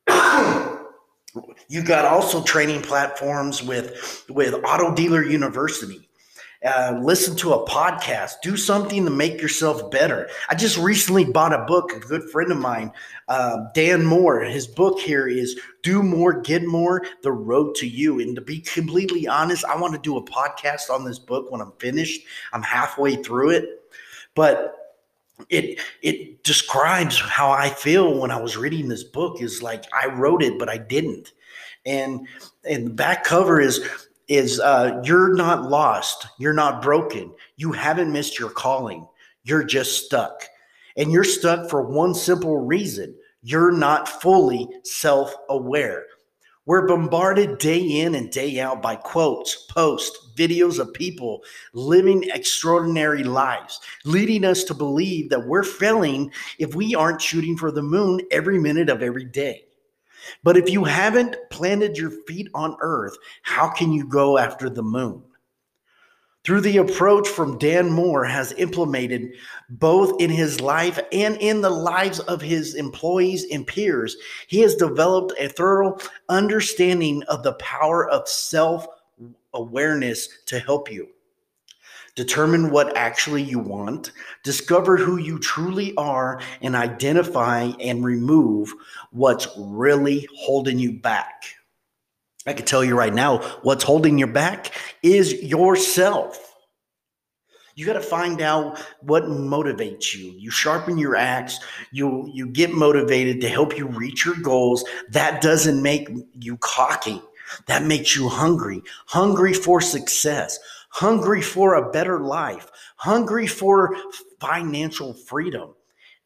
you 1.69 1.83
got 1.83 2.05
also 2.05 2.43
training 2.43 2.83
platforms 2.83 3.63
with 3.63 4.25
with 4.29 4.55
Auto 4.65 4.95
Dealer 4.95 5.25
University 5.25 6.09
uh, 6.65 6.99
listen 7.03 7.35
to 7.37 7.55
a 7.55 7.67
podcast, 7.67 8.35
do 8.43 8.57
something 8.57 9.05
to 9.05 9.11
make 9.11 9.41
yourself 9.41 9.91
better. 9.91 10.29
I 10.49 10.55
just 10.55 10.77
recently 10.77 11.25
bought 11.25 11.55
a 11.55 11.65
book, 11.65 11.93
a 11.93 12.01
good 12.01 12.29
friend 12.31 12.53
of 12.53 12.59
mine, 12.59 12.93
uh, 13.29 13.67
Dan 13.75 14.05
Moore. 14.05 14.43
His 14.43 14.67
book 14.67 15.01
here 15.01 15.27
is 15.27 15.59
Do 15.83 16.03
More, 16.03 16.41
Get 16.41 16.67
More 16.67 17.03
The 17.23 17.33
Road 17.33 17.75
to 17.77 17.87
You. 17.87 18.21
And 18.21 18.35
to 18.37 18.43
be 18.43 18.61
completely 18.61 19.27
honest, 19.27 19.65
I 19.65 19.81
want 19.81 19.95
to 19.95 20.01
do 20.01 20.19
a 20.19 20.25
podcast 20.25 20.91
on 20.91 21.05
this 21.05 21.19
book 21.19 21.51
when 21.51 21.63
I'm 21.63 21.73
finished. 21.79 22.21
I'm 22.53 22.63
halfway 22.63 23.17
through 23.17 23.51
it. 23.51 23.65
But 24.35 24.77
it 25.49 25.81
it 26.03 26.45
describes 26.45 27.19
how 27.19 27.51
I 27.51 27.71
feel 27.71 28.19
when 28.21 28.31
I 28.31 28.39
was 28.41 28.59
reading 28.59 28.89
this 28.89 29.05
book 29.05 29.41
is 29.41 29.63
like 29.63 29.87
I 29.95 30.07
wrote 30.07 30.43
it 30.43 30.59
but 30.59 30.69
I 30.69 30.77
didn't. 30.77 31.33
And 31.87 32.29
and 32.69 32.87
the 32.87 32.91
back 32.91 33.25
cover 33.25 33.59
is 33.59 33.81
is 34.31 34.61
uh, 34.61 35.03
you're 35.05 35.35
not 35.35 35.69
lost, 35.69 36.29
you're 36.39 36.55
not 36.55 36.81
broken, 36.81 37.35
you 37.57 37.73
haven't 37.73 38.13
missed 38.13 38.39
your 38.39 38.49
calling, 38.49 39.07
you're 39.43 39.65
just 39.65 40.07
stuck. 40.07 40.45
And 40.97 41.11
you're 41.11 41.25
stuck 41.25 41.69
for 41.69 41.83
one 41.83 42.15
simple 42.15 42.59
reason 42.59 43.15
you're 43.43 43.73
not 43.73 44.07
fully 44.07 44.69
self 44.85 45.35
aware. 45.49 46.05
We're 46.67 46.87
bombarded 46.87 47.59
day 47.59 47.81
in 47.81 48.15
and 48.15 48.31
day 48.31 48.61
out 48.61 48.83
by 48.83 48.97
quotes, 48.97 49.67
posts, 49.67 50.29
videos 50.37 50.79
of 50.79 50.93
people 50.93 51.43
living 51.73 52.29
extraordinary 52.33 53.25
lives, 53.25 53.81
leading 54.05 54.45
us 54.45 54.63
to 54.65 54.75
believe 54.75 55.31
that 55.31 55.47
we're 55.47 55.65
failing 55.65 56.31
if 56.59 56.75
we 56.75 56.95
aren't 56.95 57.23
shooting 57.23 57.57
for 57.57 57.73
the 57.73 57.83
moon 57.83 58.21
every 58.31 58.59
minute 58.59 58.91
of 58.91 59.03
every 59.03 59.25
day. 59.25 59.65
But 60.43 60.57
if 60.57 60.71
you 60.71 60.85
haven't 60.85 61.37
planted 61.51 61.99
your 61.99 62.11
feet 62.27 62.49
on 62.55 62.77
earth, 62.81 63.17
how 63.43 63.69
can 63.69 63.93
you 63.93 64.07
go 64.07 64.39
after 64.39 64.71
the 64.71 64.83
moon? 64.83 65.23
through 66.45 66.63
the 66.63 66.79
approach 66.79 67.29
from 67.29 67.59
Dan 67.59 67.91
Moore 67.91 68.25
has 68.25 68.53
implemented 68.53 69.33
both 69.69 70.21
in 70.21 70.31
his 70.31 70.61
life 70.61 70.99
and 71.13 71.37
in 71.37 71.61
the 71.61 71.71
lives 71.71 72.21
of 72.21 72.41
his 72.41 72.75
employees 72.75 73.47
and 73.53 73.67
peers. 73.67 74.17
He 74.49 74.61
has 74.61 74.75
developed 74.75 75.33
a 75.39 75.49
thorough 75.49 75.99
understanding 76.29 77.23
of 77.25 77.43
the 77.43 77.55
power 77.55 78.09
of 78.09 78.29
self 78.29 78.87
awareness 79.53 80.29
to 80.47 80.59
help 80.59 80.91
you. 80.91 81.09
Determine 82.17 82.71
what 82.71 82.97
actually 82.97 83.43
you 83.43 83.59
want, 83.59 84.13
discover 84.43 84.97
who 84.97 85.17
you 85.17 85.39
truly 85.39 85.95
are, 85.97 86.41
and 86.61 86.75
identify 86.75 87.73
and 87.81 88.05
remove 88.05 88.75
what's 89.13 89.49
really 89.57 90.29
holding 90.37 90.79
you 90.79 90.93
back. 90.93 91.45
I 92.47 92.53
can 92.53 92.67
tell 92.67 92.85
you 92.85 92.97
right 92.97 93.15
now, 93.15 93.39
what's 93.63 93.85
holding 93.85 94.19
you 94.19 94.27
back 94.27 94.75
is 95.03 95.43
yourself. 95.43 96.47
You 97.75 97.87
got 97.87 97.93
to 97.95 98.01
find 98.01 98.43
out 98.43 98.79
what 99.01 99.25
motivates 99.25 100.15
you. 100.15 100.33
You 100.33 100.51
sharpen 100.51 100.99
your 100.99 101.17
axe, 101.17 101.59
you 101.93 102.29
you 102.33 102.47
get 102.47 102.75
motivated 102.75 103.41
to 103.41 103.49
help 103.49 103.79
you 103.79 103.87
reach 103.87 104.27
your 104.27 104.37
goals. 104.37 104.85
That 105.11 105.41
doesn't 105.41 105.81
make 105.81 106.11
you 106.35 106.57
cocky. 106.59 107.23
That 107.67 107.85
makes 107.85 108.15
you 108.15 108.29
hungry, 108.29 108.83
hungry 109.07 109.53
for 109.53 109.81
success, 109.81 110.59
hungry 110.91 111.43
for 111.43 111.75
a 111.75 111.91
better 111.91 112.21
life, 112.21 112.71
hungry 112.97 113.47
for 113.47 113.97
financial 114.41 115.15
freedom. 115.15 115.75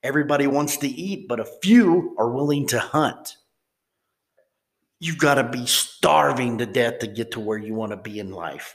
Everybody 0.03 0.47
wants 0.47 0.77
to 0.79 0.89
eat, 0.89 1.29
but 1.29 1.41
a 1.41 1.49
few 1.63 2.15
are 2.19 2.31
willing 2.31 2.67
to 2.69 2.79
hunt 2.79 3.37
you've 5.05 5.19
got 5.19 5.35
to 5.35 5.45
be 5.45 5.67
starving 5.67 6.57
to 6.59 6.67
death 6.67 7.01
to 7.01 7.07
get 7.07 7.33
to 7.33 7.41
where 7.41 7.59
you 7.59 7.75
want 7.75 7.93
to 7.93 7.97
be 7.97 8.19
in 8.19 8.31
life. 8.31 8.75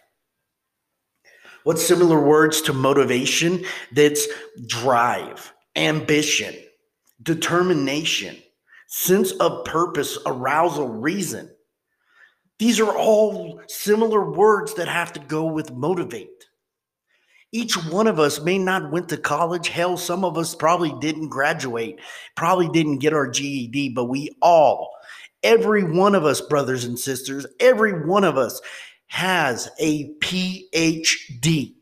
What 1.63 1.79
similar 1.79 2.19
words 2.19 2.61
to 2.61 2.73
motivation? 2.73 3.65
That's 3.91 4.27
drive, 4.67 5.51
ambition, 5.75 6.55
determination, 7.23 8.37
sense 8.87 9.31
of 9.31 9.65
purpose, 9.65 10.19
arousal, 10.25 10.87
reason. 10.87 11.49
These 12.59 12.79
are 12.79 12.95
all 12.95 13.61
similar 13.67 14.29
words 14.29 14.75
that 14.75 14.87
have 14.87 15.13
to 15.13 15.19
go 15.19 15.45
with 15.45 15.71
motivate. 15.71 16.45
Each 17.51 17.75
one 17.75 18.05
of 18.05 18.19
us 18.19 18.39
may 18.39 18.59
not 18.59 18.91
went 18.91 19.09
to 19.09 19.17
college. 19.17 19.69
Hell, 19.69 19.97
some 19.97 20.23
of 20.23 20.37
us 20.37 20.53
probably 20.53 20.93
didn't 20.99 21.29
graduate, 21.29 21.99
probably 22.35 22.69
didn't 22.69 22.99
get 22.99 23.13
our 23.13 23.27
GED, 23.27 23.89
but 23.89 24.05
we 24.05 24.29
all 24.41 24.91
Every 25.43 25.83
one 25.83 26.15
of 26.15 26.25
us, 26.25 26.41
brothers 26.41 26.83
and 26.83 26.99
sisters, 26.99 27.45
every 27.59 28.05
one 28.05 28.23
of 28.23 28.37
us 28.37 28.61
has 29.07 29.69
a 29.79 30.13
PhD. 30.15 31.75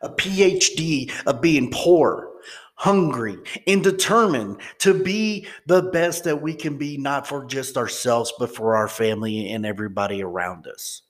A 0.00 0.08
PhD 0.10 1.12
of 1.26 1.40
being 1.40 1.70
poor, 1.72 2.30
hungry, 2.74 3.38
and 3.66 3.82
determined 3.82 4.60
to 4.78 5.02
be 5.02 5.46
the 5.66 5.82
best 5.82 6.24
that 6.24 6.42
we 6.42 6.54
can 6.54 6.76
be, 6.76 6.96
not 6.98 7.26
for 7.26 7.44
just 7.44 7.76
ourselves, 7.76 8.32
but 8.38 8.54
for 8.54 8.76
our 8.76 8.88
family 8.88 9.50
and 9.52 9.64
everybody 9.64 10.22
around 10.22 10.66
us. 10.66 11.03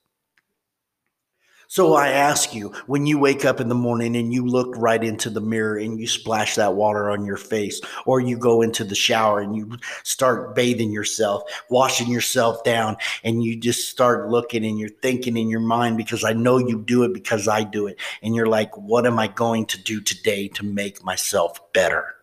So 1.75 1.95
I 1.95 2.07
ask 2.07 2.55
you, 2.55 2.69
when 2.87 3.05
you 3.05 3.19
wake 3.19 3.43
up 3.43 3.59
in 3.59 3.67
the 3.67 3.75
morning 3.75 4.15
and 4.15 4.31
you 4.31 4.45
look 4.45 4.73
right 4.77 5.03
into 5.03 5.29
the 5.29 5.41
mirror 5.41 5.77
and 5.77 5.99
you 5.99 6.07
splash 6.07 6.55
that 6.55 6.75
water 6.75 7.11
on 7.11 7.25
your 7.25 7.35
face, 7.35 7.81
or 8.05 8.21
you 8.21 8.37
go 8.37 8.61
into 8.61 8.85
the 8.85 8.95
shower 8.95 9.41
and 9.41 9.57
you 9.57 9.77
start 10.03 10.55
bathing 10.55 10.93
yourself, 10.93 11.43
washing 11.69 12.07
yourself 12.07 12.63
down, 12.63 12.95
and 13.25 13.43
you 13.43 13.57
just 13.57 13.89
start 13.89 14.29
looking 14.29 14.63
and 14.63 14.79
you're 14.79 14.87
thinking 14.87 15.35
in 15.35 15.49
your 15.49 15.59
mind 15.59 15.97
because 15.97 16.23
I 16.23 16.31
know 16.31 16.59
you 16.59 16.81
do 16.81 17.03
it 17.03 17.13
because 17.13 17.45
I 17.45 17.65
do 17.65 17.87
it. 17.87 17.99
And 18.21 18.33
you're 18.33 18.47
like, 18.47 18.73
what 18.77 19.05
am 19.05 19.19
I 19.19 19.27
going 19.27 19.65
to 19.65 19.83
do 19.83 19.99
today 19.99 20.47
to 20.47 20.63
make 20.63 21.03
myself 21.03 21.59
better? 21.73 22.15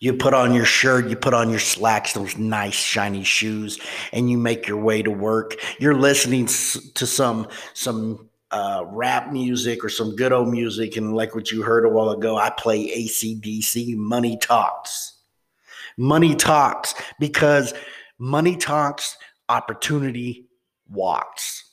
You 0.00 0.14
put 0.14 0.32
on 0.32 0.54
your 0.54 0.64
shirt, 0.64 1.08
you 1.08 1.16
put 1.16 1.34
on 1.34 1.50
your 1.50 1.58
slacks, 1.58 2.12
those 2.12 2.36
nice 2.38 2.74
shiny 2.74 3.24
shoes, 3.24 3.80
and 4.12 4.30
you 4.30 4.38
make 4.38 4.68
your 4.68 4.76
way 4.76 5.02
to 5.02 5.10
work. 5.10 5.56
You're 5.80 5.96
listening 5.96 6.46
to 6.46 7.06
some 7.06 7.48
some 7.74 8.28
uh, 8.52 8.84
rap 8.86 9.32
music 9.32 9.84
or 9.84 9.88
some 9.88 10.14
good 10.14 10.32
old 10.32 10.48
music, 10.48 10.96
and 10.96 11.14
like 11.14 11.34
what 11.34 11.50
you 11.50 11.62
heard 11.62 11.84
a 11.84 11.88
while 11.88 12.10
ago, 12.10 12.36
I 12.36 12.50
play 12.50 12.90
AC/DC. 12.92 13.96
Money 13.96 14.36
talks, 14.36 15.14
money 15.96 16.36
talks, 16.36 16.94
because 17.18 17.74
money 18.18 18.56
talks, 18.56 19.16
opportunity 19.48 20.46
walks. 20.88 21.64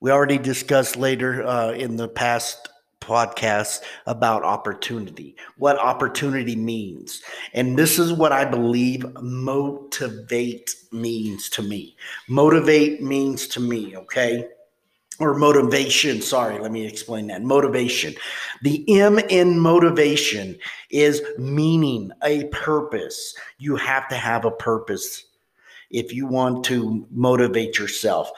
We 0.00 0.12
already 0.12 0.38
discussed 0.38 0.96
later 0.96 1.44
uh, 1.44 1.72
in 1.72 1.96
the 1.96 2.08
past 2.08 2.68
podcasts 3.04 3.80
about 4.06 4.42
opportunity, 4.42 5.36
what 5.56 5.78
opportunity 5.78 6.56
means. 6.56 7.22
And 7.52 7.78
this 7.78 7.98
is 7.98 8.12
what 8.12 8.32
I 8.32 8.44
believe 8.44 9.06
motivate 9.20 10.74
means 10.90 11.48
to 11.50 11.62
me. 11.62 11.96
Motivate 12.28 13.02
means 13.02 13.46
to 13.48 13.60
me, 13.60 13.96
okay? 13.96 14.48
Or 15.20 15.34
motivation, 15.34 16.20
sorry, 16.22 16.58
let 16.58 16.72
me 16.72 16.84
explain 16.86 17.28
that. 17.28 17.42
Motivation. 17.42 18.14
The 18.62 18.84
M 19.00 19.18
in 19.18 19.60
motivation 19.60 20.58
is 20.90 21.22
meaning, 21.38 22.10
a 22.24 22.46
purpose. 22.46 23.36
You 23.58 23.76
have 23.76 24.08
to 24.08 24.16
have 24.16 24.44
a 24.44 24.50
purpose 24.50 25.24
if 25.90 26.12
you 26.12 26.26
want 26.26 26.64
to 26.64 27.06
motivate 27.12 27.78
yourself. 27.78 28.30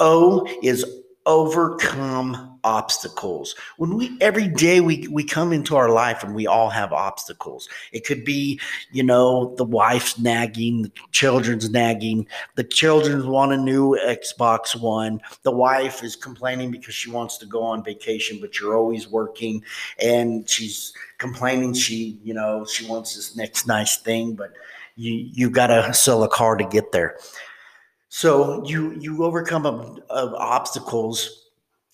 O 0.00 0.48
is 0.62 0.84
overcome 1.26 2.58
obstacles. 2.62 3.54
When 3.76 3.96
we 3.96 4.16
every 4.20 4.48
day 4.48 4.80
we 4.80 5.06
we 5.08 5.24
come 5.24 5.52
into 5.52 5.76
our 5.76 5.88
life 5.88 6.24
and 6.24 6.34
we 6.34 6.46
all 6.46 6.70
have 6.70 6.92
obstacles. 6.92 7.68
It 7.92 8.06
could 8.06 8.24
be, 8.24 8.60
you 8.92 9.02
know, 9.02 9.54
the 9.56 9.64
wife's 9.64 10.18
nagging, 10.18 10.82
the 10.82 10.92
children's 11.12 11.68
nagging, 11.68 12.26
the 12.54 12.64
children 12.64 13.28
want 13.28 13.52
a 13.52 13.56
new 13.56 13.98
Xbox 14.06 14.80
One. 14.80 15.20
The 15.42 15.52
wife 15.52 16.02
is 16.02 16.16
complaining 16.16 16.70
because 16.70 16.94
she 16.94 17.10
wants 17.10 17.38
to 17.38 17.46
go 17.46 17.62
on 17.62 17.84
vacation, 17.84 18.38
but 18.40 18.58
you're 18.58 18.76
always 18.76 19.08
working 19.08 19.62
and 20.00 20.48
she's 20.48 20.92
complaining 21.18 21.74
she, 21.74 22.18
you 22.22 22.34
know, 22.34 22.64
she 22.64 22.86
wants 22.86 23.16
this 23.16 23.36
next 23.36 23.66
nice 23.66 23.96
thing, 23.98 24.34
but 24.34 24.52
you 24.96 25.28
you've 25.32 25.52
got 25.52 25.68
to 25.68 25.92
sell 25.92 26.22
a 26.22 26.28
car 26.28 26.56
to 26.56 26.64
get 26.64 26.92
there. 26.92 27.16
So 28.08 28.64
you 28.64 28.92
you 28.98 29.24
overcome 29.24 29.66
of, 29.66 30.34
obstacles 30.34 31.50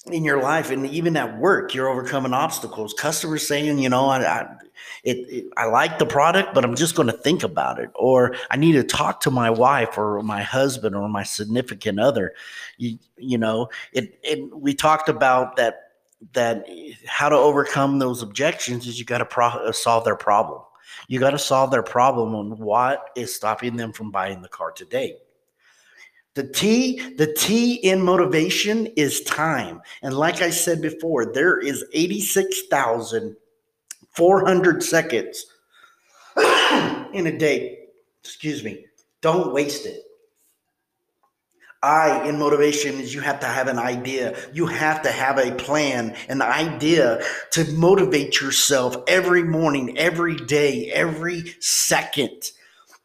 in 0.06 0.24
your 0.24 0.42
life 0.42 0.70
and 0.70 0.84
even 0.86 1.16
at 1.16 1.38
work 1.38 1.74
you're 1.74 1.88
overcoming 1.88 2.34
obstacles. 2.34 2.92
Customers 2.94 3.46
saying 3.46 3.78
you 3.78 3.88
know 3.88 4.06
i, 4.06 4.18
I 4.18 4.56
it, 5.04 5.16
it, 5.28 5.44
i 5.56 5.66
like 5.66 5.98
the 5.98 6.06
product 6.06 6.54
but 6.54 6.64
i'm 6.64 6.74
just 6.74 6.96
going 6.96 7.06
to 7.06 7.16
think 7.16 7.44
about 7.44 7.78
it 7.78 7.88
or 7.94 8.34
i 8.50 8.56
need 8.56 8.72
to 8.72 8.82
talk 8.82 9.20
to 9.20 9.30
my 9.30 9.48
wife 9.48 9.96
or 9.96 10.20
my 10.22 10.42
husband 10.42 10.96
or 10.96 11.08
my 11.08 11.22
significant 11.22 12.00
other. 12.00 12.34
You, 12.78 12.98
you 13.16 13.38
know 13.38 13.68
it, 13.92 14.18
it 14.22 14.54
we 14.56 14.74
talked 14.74 15.08
about 15.08 15.56
that 15.56 15.92
that 16.32 16.66
how 17.06 17.28
to 17.28 17.36
overcome 17.36 17.98
those 17.98 18.22
objections 18.22 18.86
is 18.86 18.98
you 18.98 19.04
got 19.04 19.18
to 19.18 19.24
pro- 19.24 19.46
uh, 19.46 19.72
solve 19.72 20.04
their 20.04 20.16
problem. 20.16 20.62
You 21.08 21.18
got 21.18 21.30
to 21.30 21.38
solve 21.38 21.70
their 21.70 21.82
problem 21.82 22.34
on 22.34 22.58
what 22.58 23.10
is 23.16 23.34
stopping 23.34 23.76
them 23.76 23.92
from 23.92 24.10
buying 24.10 24.42
the 24.42 24.48
car 24.48 24.72
today 24.72 25.16
the 26.34 26.44
T, 26.44 26.98
the 27.16 27.34
T 27.34 27.74
in 27.74 28.00
motivation 28.00 28.86
is 28.96 29.20
time. 29.22 29.82
And 30.02 30.16
like 30.16 30.40
I 30.40 30.48
said 30.48 30.80
before, 30.80 31.26
there 31.26 31.58
is 31.58 31.84
86,400 31.92 34.82
seconds 34.82 35.44
in 37.12 37.26
a 37.26 37.36
day. 37.36 37.80
Excuse 38.24 38.64
me. 38.64 38.86
Don't 39.20 39.52
waste 39.52 39.84
it. 39.84 40.04
I 41.82 42.26
in 42.28 42.38
motivation 42.38 42.98
is 43.00 43.12
you 43.12 43.20
have 43.20 43.40
to 43.40 43.46
have 43.46 43.68
an 43.68 43.78
idea. 43.78 44.34
You 44.54 44.64
have 44.66 45.02
to 45.02 45.10
have 45.10 45.38
a 45.38 45.52
plan, 45.56 46.16
an 46.28 46.40
idea 46.40 47.20
to 47.50 47.70
motivate 47.72 48.40
yourself 48.40 48.96
every 49.08 49.42
morning, 49.42 49.98
every 49.98 50.36
day, 50.36 50.92
every 50.92 51.56
second 51.58 52.52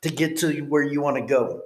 to 0.04 0.10
get 0.10 0.38
to 0.38 0.62
where 0.62 0.84
you 0.84 1.02
want 1.02 1.18
to 1.18 1.26
go 1.26 1.64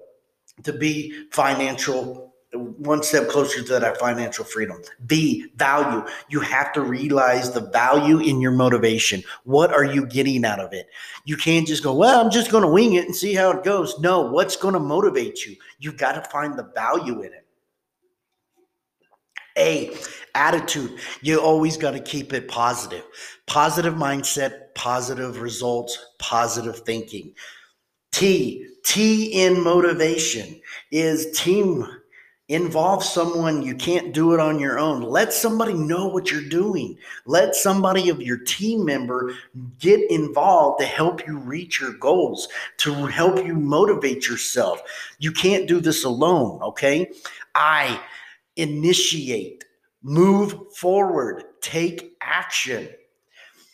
to 0.64 0.74
be 0.74 1.28
financial 1.32 2.32
one 2.54 3.02
step 3.02 3.30
closer 3.30 3.64
to 3.64 3.80
that 3.80 3.98
financial 3.98 4.44
freedom. 4.44 4.82
B, 5.06 5.48
value. 5.56 6.06
You 6.30 6.42
have 6.42 6.74
to 6.74 6.82
realize 6.82 7.52
the 7.52 7.62
value 7.62 8.20
in 8.20 8.42
your 8.42 8.52
motivation. 8.52 9.24
What 9.46 9.74
are 9.74 9.86
you 9.86 10.06
getting 10.06 10.44
out 10.44 10.60
of 10.60 10.74
it? 10.74 10.88
You 11.26 11.38
can't 11.38 11.66
just 11.66 11.84
go, 11.84 11.94
well, 11.94 12.20
I'm 12.20 12.32
just 12.32 12.52
going 12.52 12.64
to 12.64 12.70
wing 12.70 12.94
it 12.94 13.06
and 13.06 13.16
see 13.16 13.34
how 13.34 13.52
it 13.52 13.64
goes. 13.64 13.98
No, 14.00 14.22
what's 14.22 14.58
going 14.58 14.74
to 14.74 14.80
motivate 14.80 15.46
you? 15.46 15.56
You've 15.80 15.98
got 15.98 16.14
to 16.14 16.30
find 16.30 16.58
the 16.58 16.70
value 16.76 17.22
in 17.22 17.34
it. 17.34 17.46
A, 19.58 19.96
attitude. 20.36 20.98
You 21.22 21.40
always 21.40 21.78
got 21.78 21.92
to 21.92 22.00
keep 22.00 22.34
it 22.34 22.48
positive. 22.48 23.04
Positive 23.48 23.94
mindset, 23.94 24.74
positive 24.76 25.42
results, 25.42 25.98
positive 26.20 26.80
thinking. 26.80 27.34
T, 28.12 28.68
T 28.84 29.26
in 29.44 29.64
motivation 29.64 30.60
is 30.92 31.32
team 31.40 31.86
Involve 32.52 33.02
someone. 33.02 33.64
You 33.64 33.76
can't 33.76 34.14
do 34.14 34.34
it 34.34 34.42
on 34.42 34.60
your 34.60 34.78
own. 34.78 35.04
Let 35.04 35.32
somebody 35.32 35.74
know 35.74 36.10
what 36.10 36.30
you're 36.30 36.50
doing. 36.50 36.98
Let 37.26 37.56
somebody 37.56 38.10
of 38.10 38.22
your 38.22 38.40
team 38.40 38.84
member 38.84 39.34
get 39.80 40.02
involved 40.12 40.82
to 40.82 40.86
help 40.86 41.26
you 41.26 41.38
reach 41.38 41.80
your 41.80 41.94
goals, 41.94 42.50
to 42.80 43.06
help 43.06 43.38
you 43.38 43.54
motivate 43.56 44.28
yourself. 44.28 44.82
You 45.18 45.32
can't 45.32 45.66
do 45.66 45.80
this 45.80 46.04
alone, 46.04 46.62
okay? 46.62 47.10
I 47.56 48.02
initiate, 48.58 49.64
move 50.04 50.76
forward, 50.76 51.46
take 51.62 52.18
action. 52.20 52.90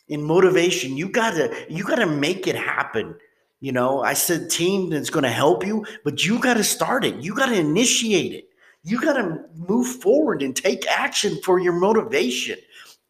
In 0.08 0.22
motivation, 0.22 0.96
you 0.96 1.10
got 1.10 1.32
to 1.32 1.65
you 1.67 1.84
got 1.84 1.96
to 1.96 2.06
make 2.06 2.46
it 2.46 2.56
happen. 2.56 3.15
You 3.60 3.72
know, 3.72 4.04
I 4.04 4.13
said 4.13 4.50
team 4.50 4.89
that's 4.89 5.10
going 5.10 5.24
to 5.24 5.30
help 5.30 5.65
you, 5.65 5.86
but 6.04 6.24
you 6.24 6.39
got 6.39 6.56
to 6.56 6.63
start 6.63 7.04
it. 7.04 7.15
You 7.15 7.34
got 7.34 7.48
to 7.48 7.60
initiate 7.60 8.34
it. 8.34 8.50
You 8.84 9.02
got 9.02 9.13
to 9.13 9.46
move 9.56 9.88
forward 10.02 10.43
and 10.43 10.56
take 10.56 10.88
action 10.88 11.38
for 11.43 11.60
your 11.60 11.74
motivation. 11.74 12.60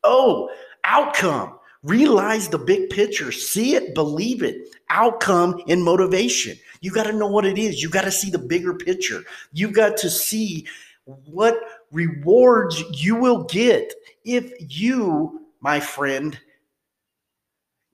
Oh, 0.03 0.49
outcome. 0.83 1.59
Realize 1.83 2.47
the 2.47 2.57
big 2.57 2.89
picture. 2.89 3.31
See 3.31 3.75
it, 3.75 3.93
believe 3.93 4.41
it. 4.41 4.75
Outcome 4.89 5.61
and 5.67 5.83
motivation. 5.83 6.57
You 6.81 6.91
got 6.91 7.03
to 7.03 7.13
know 7.13 7.27
what 7.27 7.45
it 7.45 7.57
is. 7.57 7.83
You 7.83 7.89
got 7.89 8.05
to 8.05 8.11
see 8.11 8.29
the 8.29 8.39
bigger 8.39 8.73
picture. 8.73 9.23
You 9.51 9.69
got 9.69 9.97
to 9.97 10.09
see 10.09 10.65
what 11.05 11.59
rewards 11.91 12.83
you 12.91 13.15
will 13.15 13.43
get 13.43 13.93
if 14.25 14.51
you, 14.59 15.47
my 15.61 15.79
friend, 15.79 16.39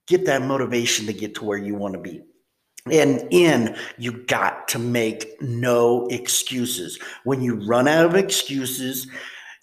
get 0.08 0.26
that 0.26 0.42
motivation 0.44 1.06
to 1.08 1.13
get 1.13 1.36
to 1.36 1.44
where 1.44 1.58
you 1.58 1.76
want 1.76 1.94
to 1.94 2.00
be. 2.00 2.24
And 2.91 3.28
in, 3.32 3.78
you 3.98 4.12
got 4.26 4.67
to 4.69 4.80
make 4.80 5.41
no 5.41 6.08
excuses. 6.08 7.00
When 7.24 7.41
you 7.41 7.56
run 7.65 7.88
out 7.88 8.06
of 8.06 8.15
excuses, 8.15 9.08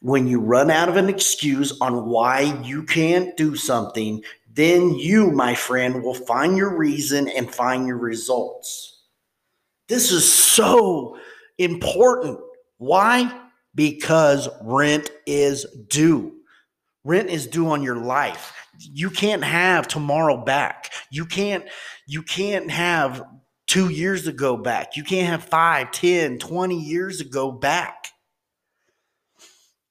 when 0.00 0.26
you 0.26 0.40
run 0.40 0.70
out 0.70 0.88
of 0.88 0.96
an 0.96 1.10
excuse 1.10 1.78
on 1.80 2.06
why 2.06 2.40
you 2.64 2.82
can't 2.84 3.36
do 3.36 3.56
something, 3.56 4.22
then 4.52 4.94
you, 4.94 5.30
my 5.30 5.54
friend, 5.54 6.02
will 6.02 6.14
find 6.14 6.56
your 6.56 6.76
reason 6.76 7.28
and 7.28 7.54
find 7.54 7.86
your 7.86 7.98
results. 7.98 9.02
This 9.88 10.10
is 10.10 10.30
so 10.32 11.18
important. 11.58 12.40
Why? 12.78 13.48
Because 13.74 14.48
rent 14.62 15.10
is 15.26 15.66
due. 15.88 16.36
Rent 17.04 17.28
is 17.28 17.46
due 17.46 17.68
on 17.68 17.82
your 17.82 17.96
life. 17.96 18.52
You 18.78 19.10
can't 19.10 19.44
have 19.44 19.86
tomorrow 19.86 20.42
back. 20.42 20.90
You 21.10 21.26
can't 21.26 21.64
you 22.10 22.22
can't 22.22 22.72
have 22.72 23.22
2 23.68 23.88
years 23.88 24.26
ago 24.26 24.56
back. 24.56 24.96
You 24.96 25.04
can't 25.04 25.28
have 25.28 25.44
5, 25.44 25.92
10, 25.92 26.38
20 26.38 26.76
years 26.76 27.20
ago 27.20 27.52
back. 27.52 28.08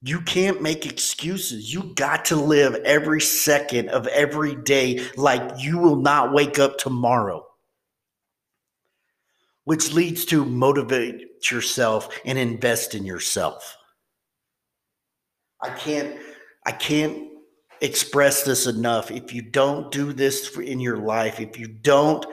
You 0.01 0.19
can't 0.19 0.61
make 0.61 0.85
excuses. 0.85 1.73
You 1.73 1.93
got 1.95 2.25
to 2.25 2.35
live 2.35 2.75
every 2.83 3.21
second 3.21 3.87
of 3.87 4.05
every 4.07 4.53
day 4.55 5.07
like 5.15 5.59
you 5.59 5.77
will 5.77 5.95
not 5.95 6.33
wake 6.33 6.59
up 6.59 6.77
tomorrow. 6.77 7.45
Which 9.63 9.93
leads 9.93 10.25
to 10.25 10.43
motivate 10.43 11.49
yourself 11.49 12.09
and 12.25 12.37
invest 12.37 12.95
in 12.95 13.05
yourself. 13.05 13.77
I 15.61 15.69
can't 15.69 16.19
I 16.65 16.73
can't 16.73 17.28
express 17.81 18.43
this 18.43 18.67
enough. 18.67 19.11
If 19.11 19.33
you 19.33 19.41
don't 19.41 19.91
do 19.91 20.13
this 20.13 20.57
in 20.57 20.79
your 20.79 20.97
life, 20.97 21.39
if 21.39 21.57
you 21.59 21.67
don't 21.67 22.25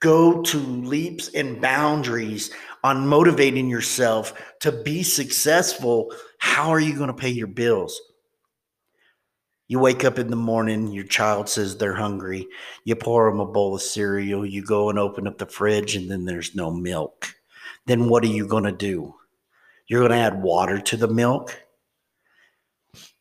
go 0.00 0.42
to 0.42 0.58
leaps 0.58 1.28
and 1.28 1.60
boundaries 1.60 2.50
on 2.82 3.06
motivating 3.06 3.68
yourself 3.68 4.32
to 4.60 4.72
be 4.72 5.02
successful, 5.02 6.12
how 6.38 6.70
are 6.70 6.80
you 6.80 6.96
going 6.96 7.08
to 7.08 7.14
pay 7.14 7.28
your 7.28 7.46
bills? 7.46 8.00
You 9.68 9.78
wake 9.78 10.04
up 10.04 10.18
in 10.18 10.30
the 10.30 10.36
morning, 10.36 10.88
your 10.88 11.04
child 11.04 11.48
says 11.48 11.76
they're 11.76 11.94
hungry. 11.94 12.48
You 12.84 12.96
pour 12.96 13.30
them 13.30 13.38
a 13.38 13.46
bowl 13.46 13.76
of 13.76 13.82
cereal. 13.82 14.44
You 14.44 14.64
go 14.64 14.90
and 14.90 14.98
open 14.98 15.28
up 15.28 15.38
the 15.38 15.46
fridge, 15.46 15.94
and 15.94 16.10
then 16.10 16.24
there's 16.24 16.56
no 16.56 16.72
milk. 16.72 17.36
Then 17.86 18.08
what 18.08 18.24
are 18.24 18.28
you 18.28 18.48
going 18.48 18.64
to 18.64 18.72
do? 18.72 19.14
You're 19.86 20.00
going 20.00 20.10
to 20.10 20.16
add 20.16 20.42
water 20.42 20.80
to 20.80 20.96
the 20.96 21.06
milk? 21.06 21.56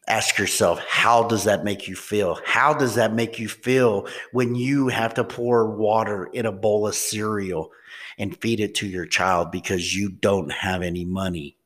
Ask 0.07 0.37
yourself, 0.37 0.79
how 0.87 1.23
does 1.23 1.43
that 1.43 1.63
make 1.63 1.87
you 1.87 1.95
feel? 1.95 2.39
How 2.45 2.73
does 2.73 2.95
that 2.95 3.13
make 3.13 3.37
you 3.39 3.47
feel 3.47 4.07
when 4.31 4.55
you 4.55 4.87
have 4.87 5.13
to 5.13 5.23
pour 5.23 5.69
water 5.75 6.25
in 6.25 6.45
a 6.45 6.51
bowl 6.51 6.87
of 6.87 6.95
cereal 6.95 7.71
and 8.17 8.39
feed 8.41 8.59
it 8.59 8.75
to 8.75 8.87
your 8.87 9.05
child 9.05 9.51
because 9.51 9.95
you 9.95 10.09
don't 10.09 10.51
have 10.51 10.81
any 10.81 11.05
money? 11.05 11.57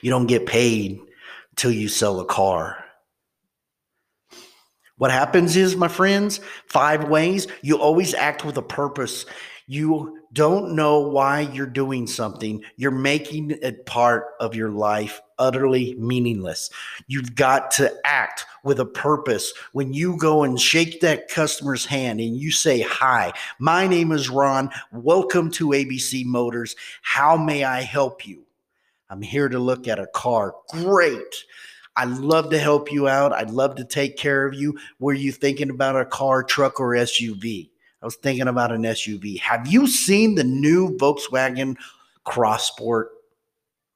You 0.00 0.10
don't 0.10 0.26
get 0.26 0.46
paid 0.46 0.98
till 1.56 1.70
you 1.70 1.88
sell 1.88 2.20
a 2.20 2.24
car. 2.24 2.82
What 4.98 5.10
happens 5.10 5.56
is, 5.56 5.76
my 5.76 5.88
friends, 5.88 6.40
five 6.66 7.08
ways 7.08 7.46
you 7.60 7.78
always 7.78 8.14
act 8.14 8.46
with 8.46 8.56
a 8.56 8.62
purpose. 8.62 9.26
You 9.66 10.15
don't 10.32 10.74
know 10.74 11.00
why 11.00 11.40
you're 11.40 11.66
doing 11.66 12.06
something. 12.06 12.62
You're 12.76 12.90
making 12.90 13.52
it 13.62 13.86
part 13.86 14.26
of 14.40 14.54
your 14.54 14.70
life 14.70 15.20
utterly 15.38 15.94
meaningless. 15.96 16.70
You've 17.06 17.34
got 17.34 17.70
to 17.72 17.94
act 18.04 18.44
with 18.64 18.80
a 18.80 18.86
purpose. 18.86 19.52
When 19.72 19.92
you 19.92 20.16
go 20.16 20.42
and 20.42 20.60
shake 20.60 21.00
that 21.00 21.28
customer's 21.28 21.84
hand 21.84 22.20
and 22.20 22.36
you 22.36 22.50
say, 22.50 22.80
Hi, 22.80 23.32
my 23.58 23.86
name 23.86 24.12
is 24.12 24.28
Ron. 24.28 24.70
Welcome 24.92 25.50
to 25.52 25.68
ABC 25.68 26.24
Motors. 26.24 26.76
How 27.02 27.36
may 27.36 27.64
I 27.64 27.82
help 27.82 28.26
you? 28.26 28.44
I'm 29.08 29.22
here 29.22 29.48
to 29.48 29.58
look 29.58 29.86
at 29.86 29.98
a 29.98 30.08
car. 30.08 30.54
Great. 30.70 31.44
I'd 31.96 32.08
love 32.08 32.50
to 32.50 32.58
help 32.58 32.92
you 32.92 33.08
out. 33.08 33.32
I'd 33.32 33.50
love 33.50 33.76
to 33.76 33.84
take 33.84 34.16
care 34.16 34.46
of 34.46 34.54
you. 34.54 34.78
Were 34.98 35.14
you 35.14 35.32
thinking 35.32 35.70
about 35.70 35.98
a 35.98 36.04
car, 36.04 36.42
truck, 36.42 36.78
or 36.78 36.90
SUV? 36.90 37.70
I 38.06 38.14
was 38.14 38.14
thinking 38.14 38.46
about 38.46 38.70
an 38.70 38.82
SUV. 38.82 39.40
Have 39.40 39.66
you 39.66 39.88
seen 39.88 40.36
the 40.36 40.44
new 40.44 40.96
Volkswagen 40.96 41.76
Cross 42.22 42.68
Sport? 42.68 43.10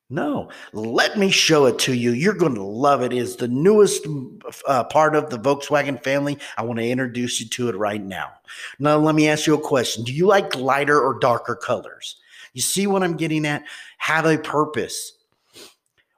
No, 0.09 0.51
let 0.73 1.17
me 1.17 1.31
show 1.31 1.67
it 1.67 1.79
to 1.79 1.95
you. 1.95 2.11
You're 2.11 2.35
going 2.35 2.57
to 2.57 2.65
love 2.65 3.03
it. 3.03 3.13
It's 3.13 3.37
the 3.37 3.47
newest 3.47 4.05
uh, 4.67 4.83
part 4.83 5.15
of 5.15 5.31
the 5.31 5.39
Volkswagen 5.39 6.03
family. 6.03 6.39
I 6.57 6.65
want 6.65 6.81
to 6.81 6.91
introduce 6.91 7.41
you 7.41 7.49
to 7.51 7.69
it 7.69 7.77
right 7.77 8.03
now. 8.03 8.33
Now, 8.81 8.97
let 8.97 9.15
me 9.15 9.29
ask 9.29 9.47
you 9.47 9.55
a 9.55 9.61
question 9.61 10.03
Do 10.03 10.13
you 10.13 10.27
like 10.27 10.57
lighter 10.57 11.01
or 11.01 11.21
darker 11.21 11.55
colors? 11.55 12.17
You 12.53 12.63
see 12.63 12.89
what 12.89 13.05
I'm 13.05 13.17
getting 13.17 13.47
at? 13.47 13.63
Have 13.99 14.27
a 14.27 14.39
purpose 14.39 15.20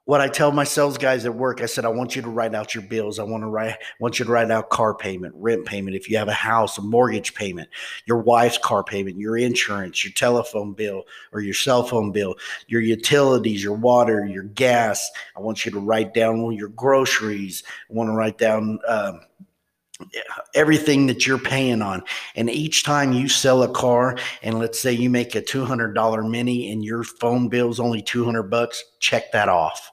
what 0.04 0.20
I 0.20 0.26
tell 0.26 0.50
my 0.50 0.64
sales 0.64 0.98
guys 0.98 1.24
at 1.24 1.34
work, 1.34 1.60
I 1.60 1.66
said, 1.66 1.84
I 1.84 1.88
want 1.88 2.16
you 2.16 2.22
to 2.22 2.28
write 2.28 2.56
out 2.56 2.74
your 2.74 2.82
bills. 2.82 3.20
I 3.20 3.22
want 3.22 3.44
to 3.44 3.46
write, 3.46 3.76
want 4.00 4.18
you 4.18 4.24
to 4.24 4.30
write 4.32 4.50
out 4.50 4.70
car 4.70 4.94
payment, 4.94 5.32
rent 5.36 5.64
payment. 5.64 5.94
If 5.94 6.10
you 6.10 6.16
have 6.18 6.26
a 6.26 6.32
house, 6.32 6.76
a 6.76 6.82
mortgage 6.82 7.34
payment, 7.34 7.68
your 8.06 8.18
wife's 8.18 8.58
car 8.58 8.82
payment, 8.82 9.16
your 9.16 9.36
insurance, 9.36 10.04
your 10.04 10.12
telephone 10.12 10.72
bill 10.72 11.04
or 11.32 11.40
your 11.40 11.54
cell 11.54 11.84
phone 11.84 12.10
bill, 12.10 12.34
your 12.66 12.80
utilities, 12.80 13.62
your 13.62 13.76
water, 13.76 14.26
your 14.26 14.44
gas. 14.44 15.08
I 15.36 15.40
want 15.40 15.64
you 15.64 15.70
to 15.70 15.78
write 15.78 16.14
down 16.14 16.40
all 16.40 16.52
your 16.52 16.70
groceries. 16.70 17.62
I 17.88 17.92
want 17.92 18.08
to 18.08 18.14
write 18.14 18.38
down, 18.38 18.80
um, 18.88 19.20
everything 20.54 21.06
that 21.06 21.26
you're 21.26 21.38
paying 21.38 21.82
on. 21.82 22.02
And 22.36 22.50
each 22.50 22.84
time 22.84 23.12
you 23.12 23.28
sell 23.28 23.62
a 23.62 23.72
car, 23.72 24.16
and 24.42 24.58
let's 24.58 24.78
say 24.78 24.92
you 24.92 25.10
make 25.10 25.34
a 25.34 25.42
$200 25.42 26.30
mini 26.30 26.70
and 26.72 26.84
your 26.84 27.04
phone 27.04 27.48
bill 27.48 27.70
is 27.70 27.80
only 27.80 28.02
200 28.02 28.44
bucks, 28.44 28.82
check 29.00 29.32
that 29.32 29.48
off. 29.48 29.92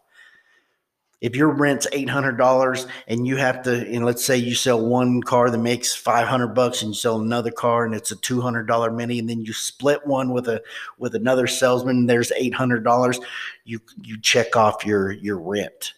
If 1.21 1.35
your 1.35 1.49
rent's 1.49 1.85
eight 1.91 2.09
hundred 2.09 2.37
dollars 2.37 2.87
and 3.07 3.27
you 3.27 3.35
have 3.35 3.61
to, 3.63 3.85
and 3.93 4.05
let's 4.05 4.23
say 4.23 4.37
you 4.37 4.55
sell 4.55 4.85
one 4.85 5.21
car 5.21 5.49
that 5.49 5.57
makes 5.57 5.93
five 5.93 6.29
hundred 6.29 6.55
bucks, 6.55 6.81
and 6.81 6.91
you 6.91 6.95
sell 6.95 7.19
another 7.19 7.51
car 7.51 7.83
and 7.83 7.93
it's 7.93 8.11
a 8.11 8.15
two 8.15 8.39
hundred 8.39 8.67
dollar 8.67 8.89
mini, 8.89 9.19
and 9.19 9.29
then 9.29 9.41
you 9.41 9.51
split 9.51 10.05
one 10.07 10.31
with 10.31 10.47
a 10.47 10.61
with 10.97 11.15
another 11.15 11.45
salesman, 11.45 12.05
there's 12.05 12.31
eight 12.37 12.53
hundred 12.53 12.85
dollars. 12.85 13.19
You 13.65 13.81
you 14.01 14.17
check 14.21 14.55
off 14.55 14.85
your 14.85 15.11
your 15.11 15.37
rent. 15.37 15.93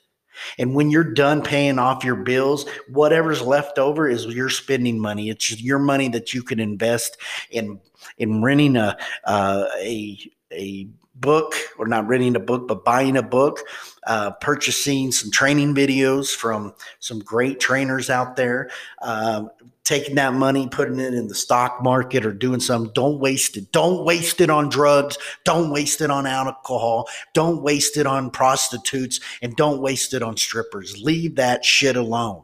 And 0.58 0.76
when 0.76 0.90
you're 0.90 1.04
done 1.04 1.42
paying 1.42 1.80
off 1.80 2.04
your 2.04 2.16
bills, 2.16 2.68
whatever's 2.90 3.42
left 3.42 3.78
over 3.78 4.08
is 4.08 4.26
your 4.26 4.50
spending 4.50 5.00
money. 5.00 5.30
It's 5.30 5.62
your 5.62 5.80
money 5.80 6.08
that 6.10 6.34
you 6.34 6.44
can 6.44 6.60
invest 6.60 7.18
in 7.50 7.80
in 8.18 8.42
renting 8.42 8.76
a 8.76 8.98
uh, 9.26 9.66
a 9.80 10.20
a 10.52 10.88
book, 11.16 11.54
or 11.78 11.88
not 11.88 12.08
renting 12.08 12.36
a 12.36 12.40
book, 12.40 12.68
but 12.68 12.84
buying 12.84 13.16
a 13.16 13.24
book, 13.24 13.60
uh, 14.08 14.32
purchasing 14.32 15.12
some 15.12 15.32
training 15.32 15.76
videos 15.76 16.36
from 16.36 16.74
some 17.00 17.20
great 17.20 17.60
trainers 17.60 18.10
out 18.10 18.36
there, 18.36 18.70
uh, 19.02 19.46
taking 19.84 20.16
that 20.16 20.34
money, 20.34 20.68
putting 20.70 21.00
it 21.00 21.14
in 21.14 21.28
the 21.28 21.36
stock 21.36 21.82
market 21.82 22.26
or 22.26 22.34
doing 22.34 22.60
some. 22.60 22.92
Don't 22.94 23.20
waste 23.20 23.58
it. 23.58 23.72
Don't 23.72 24.06
waste 24.06 24.42
it 24.42 24.50
on 24.50 24.70
drugs. 24.70 25.18
Don't 25.44 25.72
waste 25.72 26.02
it 26.02 26.12
on 26.12 26.28
alcohol. 26.28 27.08
Don't 27.34 27.62
waste 27.62 27.98
it 27.98 28.06
on 28.06 28.30
prostitutes 28.30 29.20
and 29.42 29.56
don't 29.56 29.82
waste 29.82 30.14
it 30.14 30.22
on 30.22 30.38
strippers. 30.38 31.02
Leave 31.02 31.36
that 31.36 31.66
shit 31.66 31.96
alone. 31.96 32.44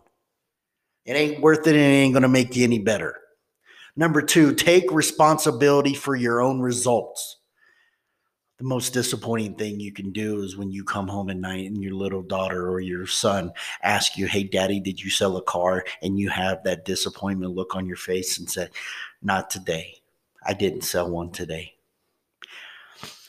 It 1.05 1.13
ain't 1.13 1.41
worth 1.41 1.67
it 1.67 1.75
and 1.75 1.77
it 1.77 1.79
ain't 1.79 2.13
going 2.13 2.23
to 2.23 2.27
make 2.27 2.55
you 2.55 2.63
any 2.63 2.79
better. 2.79 3.15
Number 3.95 4.21
two, 4.21 4.53
take 4.53 4.91
responsibility 4.91 5.93
for 5.93 6.15
your 6.15 6.41
own 6.41 6.59
results. 6.59 7.36
The 8.57 8.63
most 8.63 8.91
disappointing 8.91 9.53
thing 9.53 9.79
you 9.79 9.91
can 9.91 10.11
do 10.11 10.41
is 10.41 10.57
when 10.57 10.71
you 10.71 10.83
come 10.83 11.07
home 11.07 11.29
at 11.29 11.37
night 11.37 11.67
and 11.67 11.81
your 11.81 11.93
little 11.93 12.23
daughter 12.23 12.69
or 12.69 12.79
your 12.79 13.05
son 13.05 13.51
ask 13.83 14.17
you, 14.17 14.25
Hey, 14.25 14.43
daddy, 14.43 14.79
did 14.79 15.03
you 15.03 15.11
sell 15.11 15.37
a 15.37 15.43
car? 15.43 15.85
And 16.01 16.17
you 16.17 16.29
have 16.29 16.63
that 16.63 16.83
disappointment 16.83 17.53
look 17.53 17.75
on 17.75 17.85
your 17.85 17.97
face 17.97 18.39
and 18.39 18.49
say, 18.49 18.69
Not 19.21 19.51
today. 19.51 20.01
I 20.43 20.53
didn't 20.53 20.81
sell 20.81 21.09
one 21.09 21.29
today. 21.29 21.73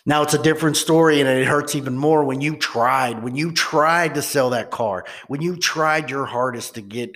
Now 0.06 0.22
it's 0.22 0.32
a 0.32 0.42
different 0.42 0.78
story 0.78 1.20
and 1.20 1.28
it 1.28 1.46
hurts 1.46 1.74
even 1.74 1.98
more 1.98 2.24
when 2.24 2.40
you 2.40 2.56
tried, 2.56 3.22
when 3.22 3.36
you 3.36 3.52
tried 3.52 4.14
to 4.14 4.22
sell 4.22 4.48
that 4.50 4.70
car, 4.70 5.04
when 5.26 5.42
you 5.42 5.56
tried 5.56 6.08
your 6.08 6.24
hardest 6.24 6.76
to 6.76 6.80
get 6.80 7.14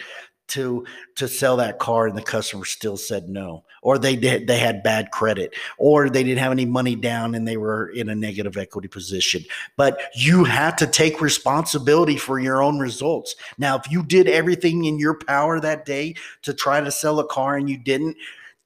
to 0.48 0.84
to 1.16 1.28
sell 1.28 1.56
that 1.56 1.78
car 1.78 2.06
and 2.06 2.16
the 2.16 2.22
customer 2.22 2.64
still 2.64 2.96
said 2.96 3.28
no 3.28 3.64
or 3.82 3.98
they 3.98 4.16
did 4.16 4.46
they 4.46 4.58
had 4.58 4.82
bad 4.82 5.10
credit 5.10 5.54
or 5.78 6.08
they 6.08 6.22
didn't 6.22 6.38
have 6.38 6.52
any 6.52 6.64
money 6.64 6.94
down 6.94 7.34
and 7.34 7.46
they 7.46 7.56
were 7.56 7.88
in 7.90 8.08
a 8.08 8.14
negative 8.14 8.56
equity 8.56 8.88
position. 8.88 9.44
But 9.76 10.00
you 10.14 10.44
have 10.44 10.76
to 10.76 10.86
take 10.86 11.20
responsibility 11.20 12.16
for 12.16 12.38
your 12.38 12.62
own 12.62 12.78
results. 12.78 13.34
Now 13.58 13.76
if 13.76 13.90
you 13.90 14.02
did 14.02 14.28
everything 14.28 14.84
in 14.84 14.98
your 14.98 15.18
power 15.18 15.60
that 15.60 15.84
day 15.84 16.14
to 16.42 16.54
try 16.54 16.80
to 16.80 16.90
sell 16.90 17.18
a 17.18 17.26
car 17.26 17.56
and 17.56 17.68
you 17.68 17.78
didn't 17.78 18.16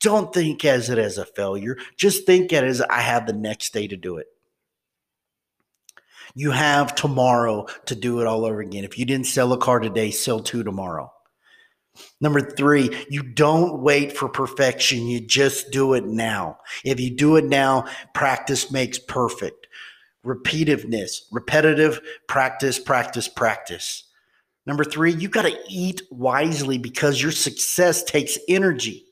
don't 0.00 0.32
think 0.32 0.64
as 0.64 0.90
it 0.90 0.98
as 0.98 1.18
a 1.18 1.24
failure. 1.24 1.78
Just 1.96 2.26
think 2.26 2.52
it 2.52 2.62
as 2.62 2.82
i 2.82 3.00
have 3.00 3.26
the 3.26 3.32
next 3.32 3.72
day 3.72 3.86
to 3.88 3.96
do 3.96 4.18
it. 4.18 4.26
You 6.34 6.50
have 6.50 6.94
tomorrow 6.94 7.66
to 7.86 7.94
do 7.94 8.20
it 8.20 8.26
all 8.26 8.44
over 8.44 8.60
again. 8.60 8.84
If 8.84 8.98
you 8.98 9.06
didn't 9.06 9.26
sell 9.26 9.54
a 9.54 9.58
car 9.58 9.78
today 9.80 10.10
sell 10.10 10.40
two 10.40 10.62
tomorrow 10.62 11.10
Number 12.20 12.40
three, 12.40 12.90
you 13.08 13.22
don't 13.22 13.80
wait 13.80 14.16
for 14.16 14.28
perfection. 14.28 15.06
You 15.06 15.20
just 15.20 15.70
do 15.70 15.94
it 15.94 16.04
now. 16.04 16.58
If 16.84 17.00
you 17.00 17.10
do 17.10 17.36
it 17.36 17.44
now, 17.44 17.86
practice 18.14 18.70
makes 18.70 18.98
perfect. 18.98 19.66
Repetitiveness, 20.24 21.22
repetitive 21.30 22.00
practice, 22.26 22.78
practice, 22.78 23.28
practice. 23.28 24.04
Number 24.66 24.82
three, 24.82 25.12
you 25.12 25.28
got 25.28 25.42
to 25.42 25.56
eat 25.68 26.02
wisely 26.10 26.78
because 26.78 27.22
your 27.22 27.30
success 27.30 28.02
takes 28.02 28.36
energy. 28.48 29.06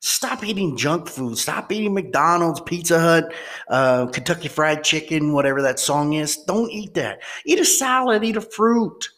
Stop 0.00 0.44
eating 0.44 0.76
junk 0.76 1.08
food. 1.08 1.36
Stop 1.36 1.72
eating 1.72 1.92
McDonald's, 1.92 2.60
Pizza 2.60 3.00
Hut, 3.00 3.34
uh, 3.68 4.06
Kentucky 4.06 4.48
Fried 4.48 4.84
Chicken, 4.84 5.32
whatever 5.32 5.62
that 5.62 5.78
song 5.78 6.12
is. 6.12 6.36
Don't 6.44 6.70
eat 6.70 6.94
that. 6.94 7.22
Eat 7.44 7.58
a 7.58 7.64
salad, 7.64 8.24
eat 8.24 8.36
a 8.36 8.40
fruit. 8.40 9.10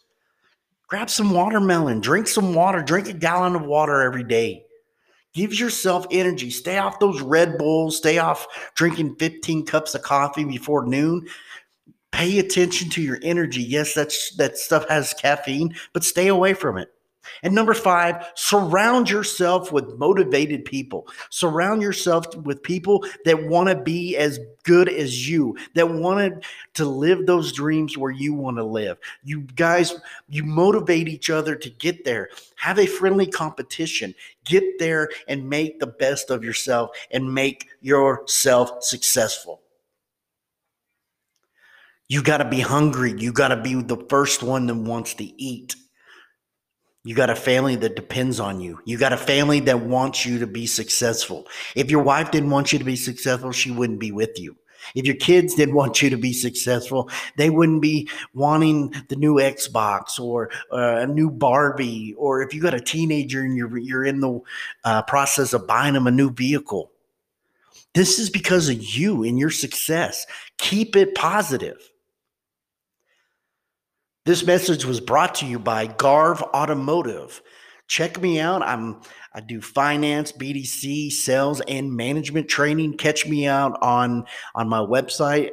Grab 0.89 1.07
some 1.09 1.31
watermelon, 1.31 2.01
drink 2.01 2.27
some 2.27 2.55
water, 2.55 2.81
drink 2.81 3.07
a 3.07 3.13
gallon 3.13 3.55
of 3.55 3.61
water 3.61 4.01
every 4.01 4.23
day. 4.23 4.65
Gives 5.35 5.59
yourself 5.59 6.07
energy. 6.09 6.49
Stay 6.49 6.79
off 6.79 6.99
those 6.99 7.21
Red 7.21 7.59
Bulls, 7.59 7.97
stay 7.97 8.17
off 8.17 8.47
drinking 8.73 9.15
15 9.17 9.67
cups 9.67 9.93
of 9.93 10.01
coffee 10.01 10.45
before 10.45 10.87
noon. 10.87 11.27
Pay 12.11 12.39
attention 12.39 12.89
to 12.89 13.03
your 13.03 13.19
energy. 13.21 13.61
Yes, 13.61 13.93
that's 13.93 14.35
that 14.37 14.57
stuff 14.57 14.89
has 14.89 15.13
caffeine, 15.13 15.75
but 15.93 16.03
stay 16.03 16.27
away 16.27 16.55
from 16.55 16.79
it. 16.79 16.89
And 17.43 17.53
number 17.53 17.73
five, 17.73 18.25
surround 18.35 19.09
yourself 19.09 19.71
with 19.71 19.97
motivated 19.97 20.65
people. 20.65 21.07
Surround 21.29 21.81
yourself 21.81 22.25
with 22.37 22.63
people 22.63 23.05
that 23.25 23.47
want 23.47 23.69
to 23.69 23.75
be 23.75 24.17
as 24.17 24.39
good 24.63 24.89
as 24.89 25.27
you, 25.27 25.57
that 25.75 25.89
wanted 25.89 26.43
to 26.75 26.85
live 26.85 27.25
those 27.25 27.51
dreams 27.51 27.97
where 27.97 28.11
you 28.11 28.33
want 28.33 28.57
to 28.57 28.63
live. 28.63 28.97
You 29.23 29.41
guys, 29.55 29.95
you 30.27 30.43
motivate 30.43 31.07
each 31.07 31.29
other 31.29 31.55
to 31.55 31.69
get 31.69 32.05
there. 32.05 32.29
Have 32.55 32.79
a 32.79 32.85
friendly 32.85 33.27
competition. 33.27 34.13
Get 34.45 34.79
there 34.79 35.09
and 35.27 35.49
make 35.49 35.79
the 35.79 35.87
best 35.87 36.29
of 36.29 36.43
yourself 36.43 36.91
and 37.11 37.33
make 37.33 37.67
yourself 37.81 38.83
successful. 38.83 39.61
You 42.07 42.23
got 42.23 42.37
to 42.37 42.45
be 42.45 42.59
hungry. 42.59 43.13
You 43.15 43.31
got 43.31 43.49
to 43.49 43.61
be 43.61 43.75
the 43.75 44.03
first 44.09 44.41
one 44.41 44.65
that 44.65 44.75
wants 44.75 45.13
to 45.15 45.23
eat. 45.23 45.75
You 47.03 47.15
got 47.15 47.29
a 47.29 47.35
family 47.35 47.75
that 47.77 47.95
depends 47.95 48.39
on 48.39 48.59
you. 48.59 48.79
You 48.83 48.97
got 48.97 49.13
a 49.13 49.17
family 49.17 49.61
that 49.61 49.81
wants 49.81 50.25
you 50.25 50.37
to 50.39 50.47
be 50.47 50.67
successful. 50.67 51.47
If 51.75 51.89
your 51.89 52.03
wife 52.03 52.31
didn't 52.31 52.49
want 52.49 52.73
you 52.73 52.79
to 52.79 52.85
be 52.85 52.97
successful, 52.97 53.51
she 53.51 53.71
wouldn't 53.71 53.99
be 53.99 54.11
with 54.11 54.37
you. 54.37 54.57
If 54.95 55.05
your 55.05 55.15
kids 55.15 55.55
didn't 55.55 55.75
want 55.75 56.01
you 56.01 56.09
to 56.09 56.17
be 56.17 56.33
successful, 56.33 57.09
they 57.37 57.49
wouldn't 57.49 57.81
be 57.81 58.09
wanting 58.33 58.93
the 59.07 59.15
new 59.15 59.35
Xbox 59.35 60.19
or 60.19 60.49
uh, 60.71 61.01
a 61.01 61.07
new 61.07 61.29
Barbie. 61.29 62.15
Or 62.17 62.41
if 62.41 62.53
you 62.53 62.61
got 62.61 62.73
a 62.73 62.81
teenager 62.81 63.41
and 63.41 63.55
you're 63.55 63.77
you're 63.77 64.05
in 64.05 64.19
the 64.19 64.39
uh, 64.83 65.01
process 65.03 65.53
of 65.53 65.67
buying 65.67 65.93
them 65.93 66.07
a 66.07 66.11
new 66.11 66.31
vehicle, 66.31 66.91
this 67.93 68.19
is 68.19 68.29
because 68.29 68.69
of 68.69 68.81
you 68.81 69.23
and 69.23 69.39
your 69.39 69.49
success. 69.49 70.25
Keep 70.57 70.95
it 70.95 71.15
positive. 71.15 71.88
This 74.25 74.45
message 74.45 74.85
was 74.85 74.99
brought 74.99 75.35
to 75.35 75.45
you 75.45 75.59
by 75.59 75.87
Garv 75.87 76.41
Automotive. 76.53 77.41
Check 77.87 78.21
me 78.21 78.39
out. 78.39 78.61
I'm 78.61 79.01
I 79.33 79.39
do 79.39 79.61
finance, 79.61 80.31
BDC, 80.31 81.11
sales, 81.11 81.61
and 81.67 81.95
management 81.95 82.49
training. 82.49 82.97
Catch 82.97 83.27
me 83.27 83.47
out 83.47 83.77
on 83.81 84.25
on 84.55 84.67
my 84.67 84.79
website. 84.79 85.51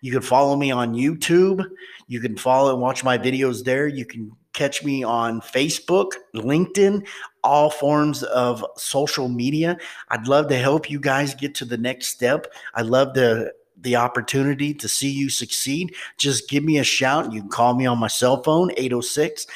You 0.00 0.10
can 0.10 0.22
follow 0.22 0.56
me 0.56 0.70
on 0.70 0.94
YouTube. 0.94 1.64
You 2.06 2.20
can 2.20 2.36
follow 2.36 2.72
and 2.72 2.80
watch 2.80 3.04
my 3.04 3.18
videos 3.18 3.64
there. 3.64 3.86
You 3.86 4.06
can 4.06 4.32
catch 4.54 4.82
me 4.82 5.04
on 5.04 5.40
Facebook, 5.40 6.12
LinkedIn, 6.34 7.06
all 7.44 7.70
forms 7.70 8.22
of 8.24 8.64
social 8.76 9.28
media. 9.28 9.76
I'd 10.08 10.26
love 10.26 10.48
to 10.48 10.56
help 10.56 10.90
you 10.90 10.98
guys 10.98 11.34
get 11.34 11.54
to 11.56 11.64
the 11.64 11.78
next 11.78 12.08
step. 12.08 12.46
I 12.74 12.82
love 12.82 13.14
to 13.14 13.52
the 13.80 13.96
opportunity 13.96 14.74
to 14.74 14.88
see 14.88 15.10
you 15.10 15.28
succeed, 15.28 15.94
just 16.16 16.48
give 16.48 16.64
me 16.64 16.78
a 16.78 16.84
shout. 16.84 17.32
You 17.32 17.40
can 17.42 17.50
call 17.50 17.74
me 17.74 17.86
on 17.86 17.98
my 17.98 18.08
cell 18.08 18.42
phone, 18.42 18.70
806 18.72 19.46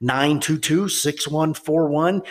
922 0.00 0.88
6141. 0.88 2.22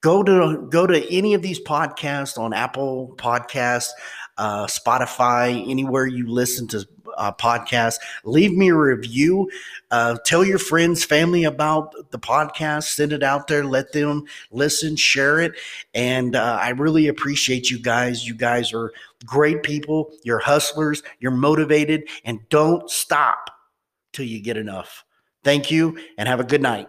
Go 0.00 0.22
to 0.22 0.68
go 0.70 0.86
to 0.86 1.12
any 1.12 1.34
of 1.34 1.42
these 1.42 1.60
podcasts 1.60 2.38
on 2.38 2.52
Apple 2.52 3.14
Podcasts, 3.16 3.90
uh, 4.36 4.66
Spotify, 4.66 5.68
anywhere 5.68 6.06
you 6.06 6.28
listen 6.28 6.68
to 6.68 6.86
uh, 7.18 7.32
podcast. 7.32 7.96
Leave 8.24 8.52
me 8.52 8.68
a 8.68 8.74
review. 8.74 9.50
Uh, 9.90 10.16
tell 10.24 10.44
your 10.44 10.58
friends, 10.58 11.04
family 11.04 11.44
about 11.44 11.94
the 12.10 12.18
podcast. 12.18 12.84
Send 12.94 13.12
it 13.12 13.22
out 13.22 13.48
there. 13.48 13.64
Let 13.64 13.92
them 13.92 14.24
listen, 14.50 14.96
share 14.96 15.40
it. 15.40 15.52
And 15.94 16.34
uh, 16.34 16.58
I 16.60 16.70
really 16.70 17.08
appreciate 17.08 17.70
you 17.70 17.78
guys. 17.78 18.26
You 18.26 18.34
guys 18.34 18.72
are 18.72 18.92
great 19.24 19.62
people. 19.62 20.12
You're 20.22 20.38
hustlers. 20.38 21.02
You're 21.20 21.32
motivated. 21.32 22.08
And 22.24 22.40
don't 22.48 22.88
stop 22.90 23.50
till 24.12 24.26
you 24.26 24.40
get 24.40 24.56
enough. 24.56 25.04
Thank 25.44 25.70
you 25.70 25.98
and 26.16 26.28
have 26.28 26.40
a 26.40 26.44
good 26.44 26.62
night. 26.62 26.88